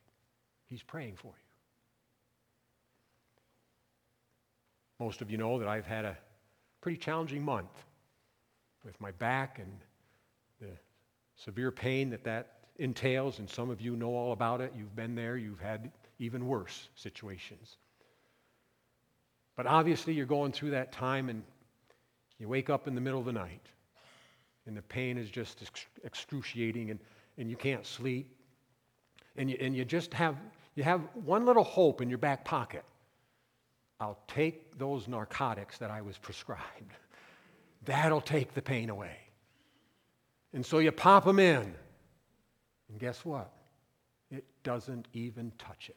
[0.67, 1.33] He's praying for you.
[5.01, 6.17] Most of you know that I've had a
[6.81, 7.71] pretty challenging month
[8.85, 9.73] with my back and
[10.61, 10.71] the
[11.37, 14.73] severe pain that that entails, and some of you know all about it.
[14.77, 17.77] You've been there, you've had even worse situations.
[19.57, 21.43] But obviously, you're going through that time, and
[22.39, 23.67] you wake up in the middle of the night,
[24.67, 25.63] and the pain is just
[26.05, 27.01] excruciating, and,
[27.39, 28.31] and you can't sleep.
[29.37, 30.37] And you, and you just have,
[30.75, 32.85] you have one little hope in your back pocket.
[34.01, 36.93] I'll take those narcotics that I was prescribed.
[37.85, 39.17] That'll take the pain away.
[40.53, 41.75] And so you pop them in.
[42.89, 43.53] And guess what?
[44.31, 45.97] It doesn't even touch it.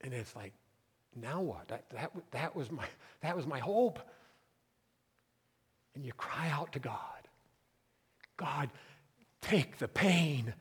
[0.00, 0.52] And it's like,
[1.14, 1.68] now what?
[1.68, 2.84] That, that, that, was my,
[3.20, 3.98] that was my hope.
[5.94, 6.98] And you cry out to God
[8.36, 8.70] God,
[9.40, 10.52] take the pain.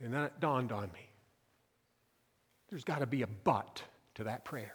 [0.00, 1.08] And then it dawned on me
[2.70, 3.82] there's got to be a but
[4.14, 4.72] to that prayer.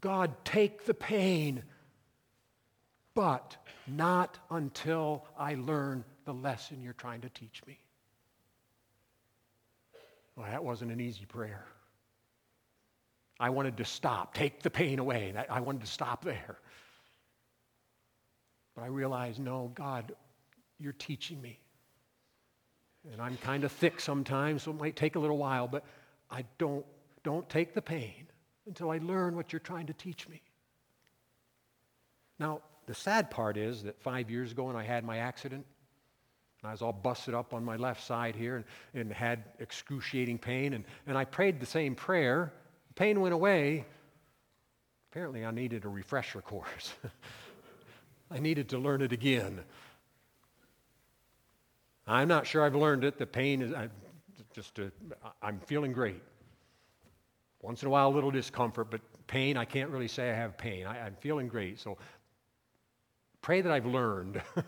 [0.00, 1.64] God, take the pain,
[3.12, 3.56] but
[3.88, 7.80] not until I learn the lesson you're trying to teach me.
[10.36, 11.66] Well, that wasn't an easy prayer.
[13.40, 15.34] I wanted to stop, take the pain away.
[15.50, 16.56] I wanted to stop there.
[18.74, 20.14] But I realized, no, God,
[20.78, 21.58] you're teaching me.
[23.12, 25.84] And I'm kind of thick sometimes, so it might take a little while, but
[26.30, 26.84] I don't,
[27.22, 28.26] don't take the pain
[28.66, 30.40] until I learn what you're trying to teach me.
[32.38, 35.66] Now, the sad part is that five years ago when I had my accident,
[36.62, 40.38] and I was all busted up on my left side here and, and had excruciating
[40.38, 42.52] pain, and, and I prayed the same prayer.
[42.94, 43.84] Pain went away.
[45.10, 46.92] Apparently, I needed a refresher course.
[48.30, 49.60] I needed to learn it again.
[52.06, 53.18] I'm not sure I've learned it.
[53.18, 53.88] The pain is I,
[54.54, 54.90] just, i
[55.42, 56.22] I'm feeling great.
[57.62, 60.58] Once in a while, a little discomfort, but pain, I can't really say I have
[60.58, 60.86] pain.
[60.86, 61.80] I, I'm feeling great.
[61.80, 61.96] So
[63.40, 64.42] pray that I've learned.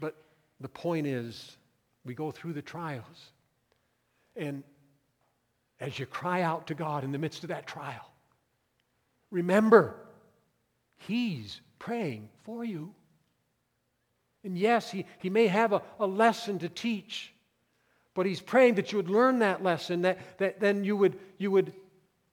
[0.00, 0.16] but
[0.60, 1.56] the point is,
[2.04, 3.32] we go through the trials.
[4.36, 4.62] And
[5.80, 8.10] as you cry out to God in the midst of that trial,
[9.30, 9.94] remember,
[10.96, 12.94] He's praying for you.
[14.44, 17.32] And yes, He, he may have a, a lesson to teach.
[18.16, 21.50] But he's praying that you would learn that lesson, that, that then you would, you
[21.50, 21.74] would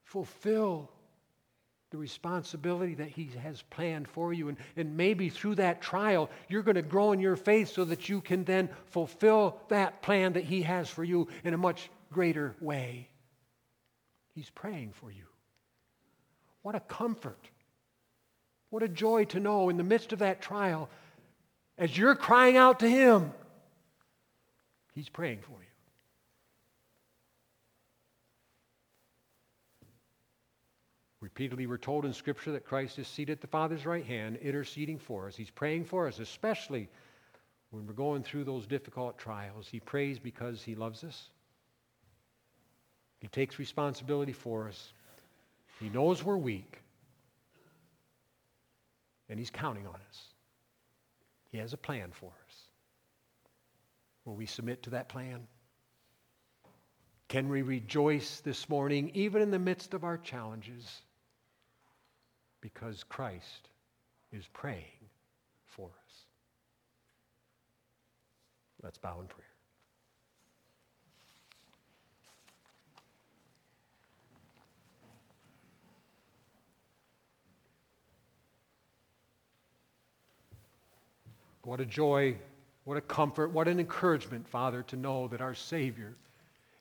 [0.06, 0.90] fulfill
[1.92, 4.48] the responsibility that he has planned for you.
[4.48, 8.08] And, and maybe through that trial, you're going to grow in your faith so that
[8.08, 12.56] you can then fulfill that plan that he has for you in a much greater
[12.62, 13.10] way.
[14.34, 15.26] He's praying for you.
[16.62, 17.50] What a comfort.
[18.70, 20.90] What a joy to know in the midst of that trial,
[21.78, 23.32] as you're crying out to him,
[24.96, 25.68] he's praying for you.
[31.20, 35.00] Repeatedly, we're told in Scripture that Christ is seated at the Father's right hand, interceding
[35.00, 35.36] for us.
[35.38, 36.90] He's praying for us, especially
[37.70, 39.68] when we're going through those difficult trials.
[39.72, 41.30] He prays because He loves us.
[43.24, 44.94] He takes responsibility for us.
[45.80, 46.80] He knows we're weak.
[49.30, 50.24] And He's counting on us.
[51.52, 52.56] He has a plan for us.
[54.26, 55.48] Will we submit to that plan?
[57.30, 61.02] Can we rejoice this morning, even in the midst of our challenges?
[62.64, 63.68] because Christ
[64.32, 65.10] is praying
[65.66, 66.16] for us.
[68.82, 69.53] Let's bow in prayer.
[81.64, 82.38] What a joy,
[82.84, 86.16] what a comfort, what an encouragement, Father, to know that our Savior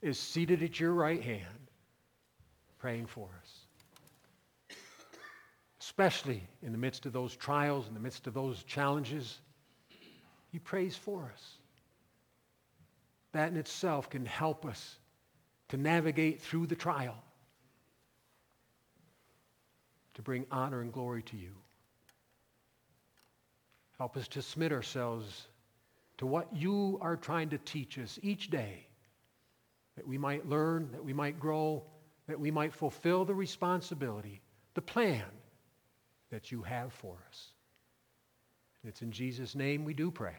[0.00, 1.68] is seated at your right hand,
[2.78, 3.62] praying for us
[5.82, 9.40] especially in the midst of those trials, in the midst of those challenges,
[10.52, 11.54] He prays for us.
[13.32, 14.96] That in itself can help us
[15.70, 17.16] to navigate through the trial,
[20.14, 21.52] to bring honor and glory to you.
[24.02, 25.46] Help us to submit ourselves
[26.18, 28.84] to what you are trying to teach us each day,
[29.94, 31.84] that we might learn, that we might grow,
[32.26, 34.42] that we might fulfill the responsibility,
[34.74, 35.22] the plan
[36.32, 37.46] that you have for us.
[38.82, 40.34] It's in Jesus' name we do pray.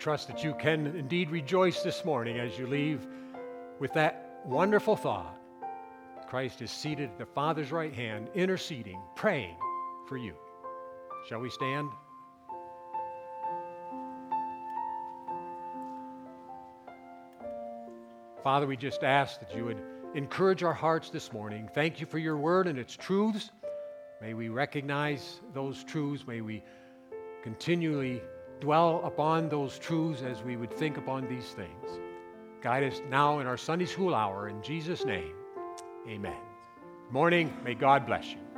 [0.00, 3.06] Trust that you can indeed rejoice this morning as you leave
[3.78, 5.36] with that wonderful thought.
[6.26, 9.56] Christ is seated at the Father's right hand, interceding, praying
[10.08, 10.34] for you.
[11.28, 11.90] Shall we stand?
[18.42, 19.82] Father, we just ask that you would
[20.14, 21.68] encourage our hearts this morning.
[21.74, 23.50] Thank you for your word and its truths.
[24.22, 26.26] May we recognize those truths.
[26.26, 26.62] May we
[27.42, 28.22] continually
[28.60, 32.00] dwell upon those truths as we would think upon these things.
[32.60, 34.48] Guide us now in our Sunday school hour.
[34.48, 35.32] In Jesus' name,
[36.06, 36.36] amen.
[37.10, 37.52] Morning.
[37.64, 38.49] May God bless you.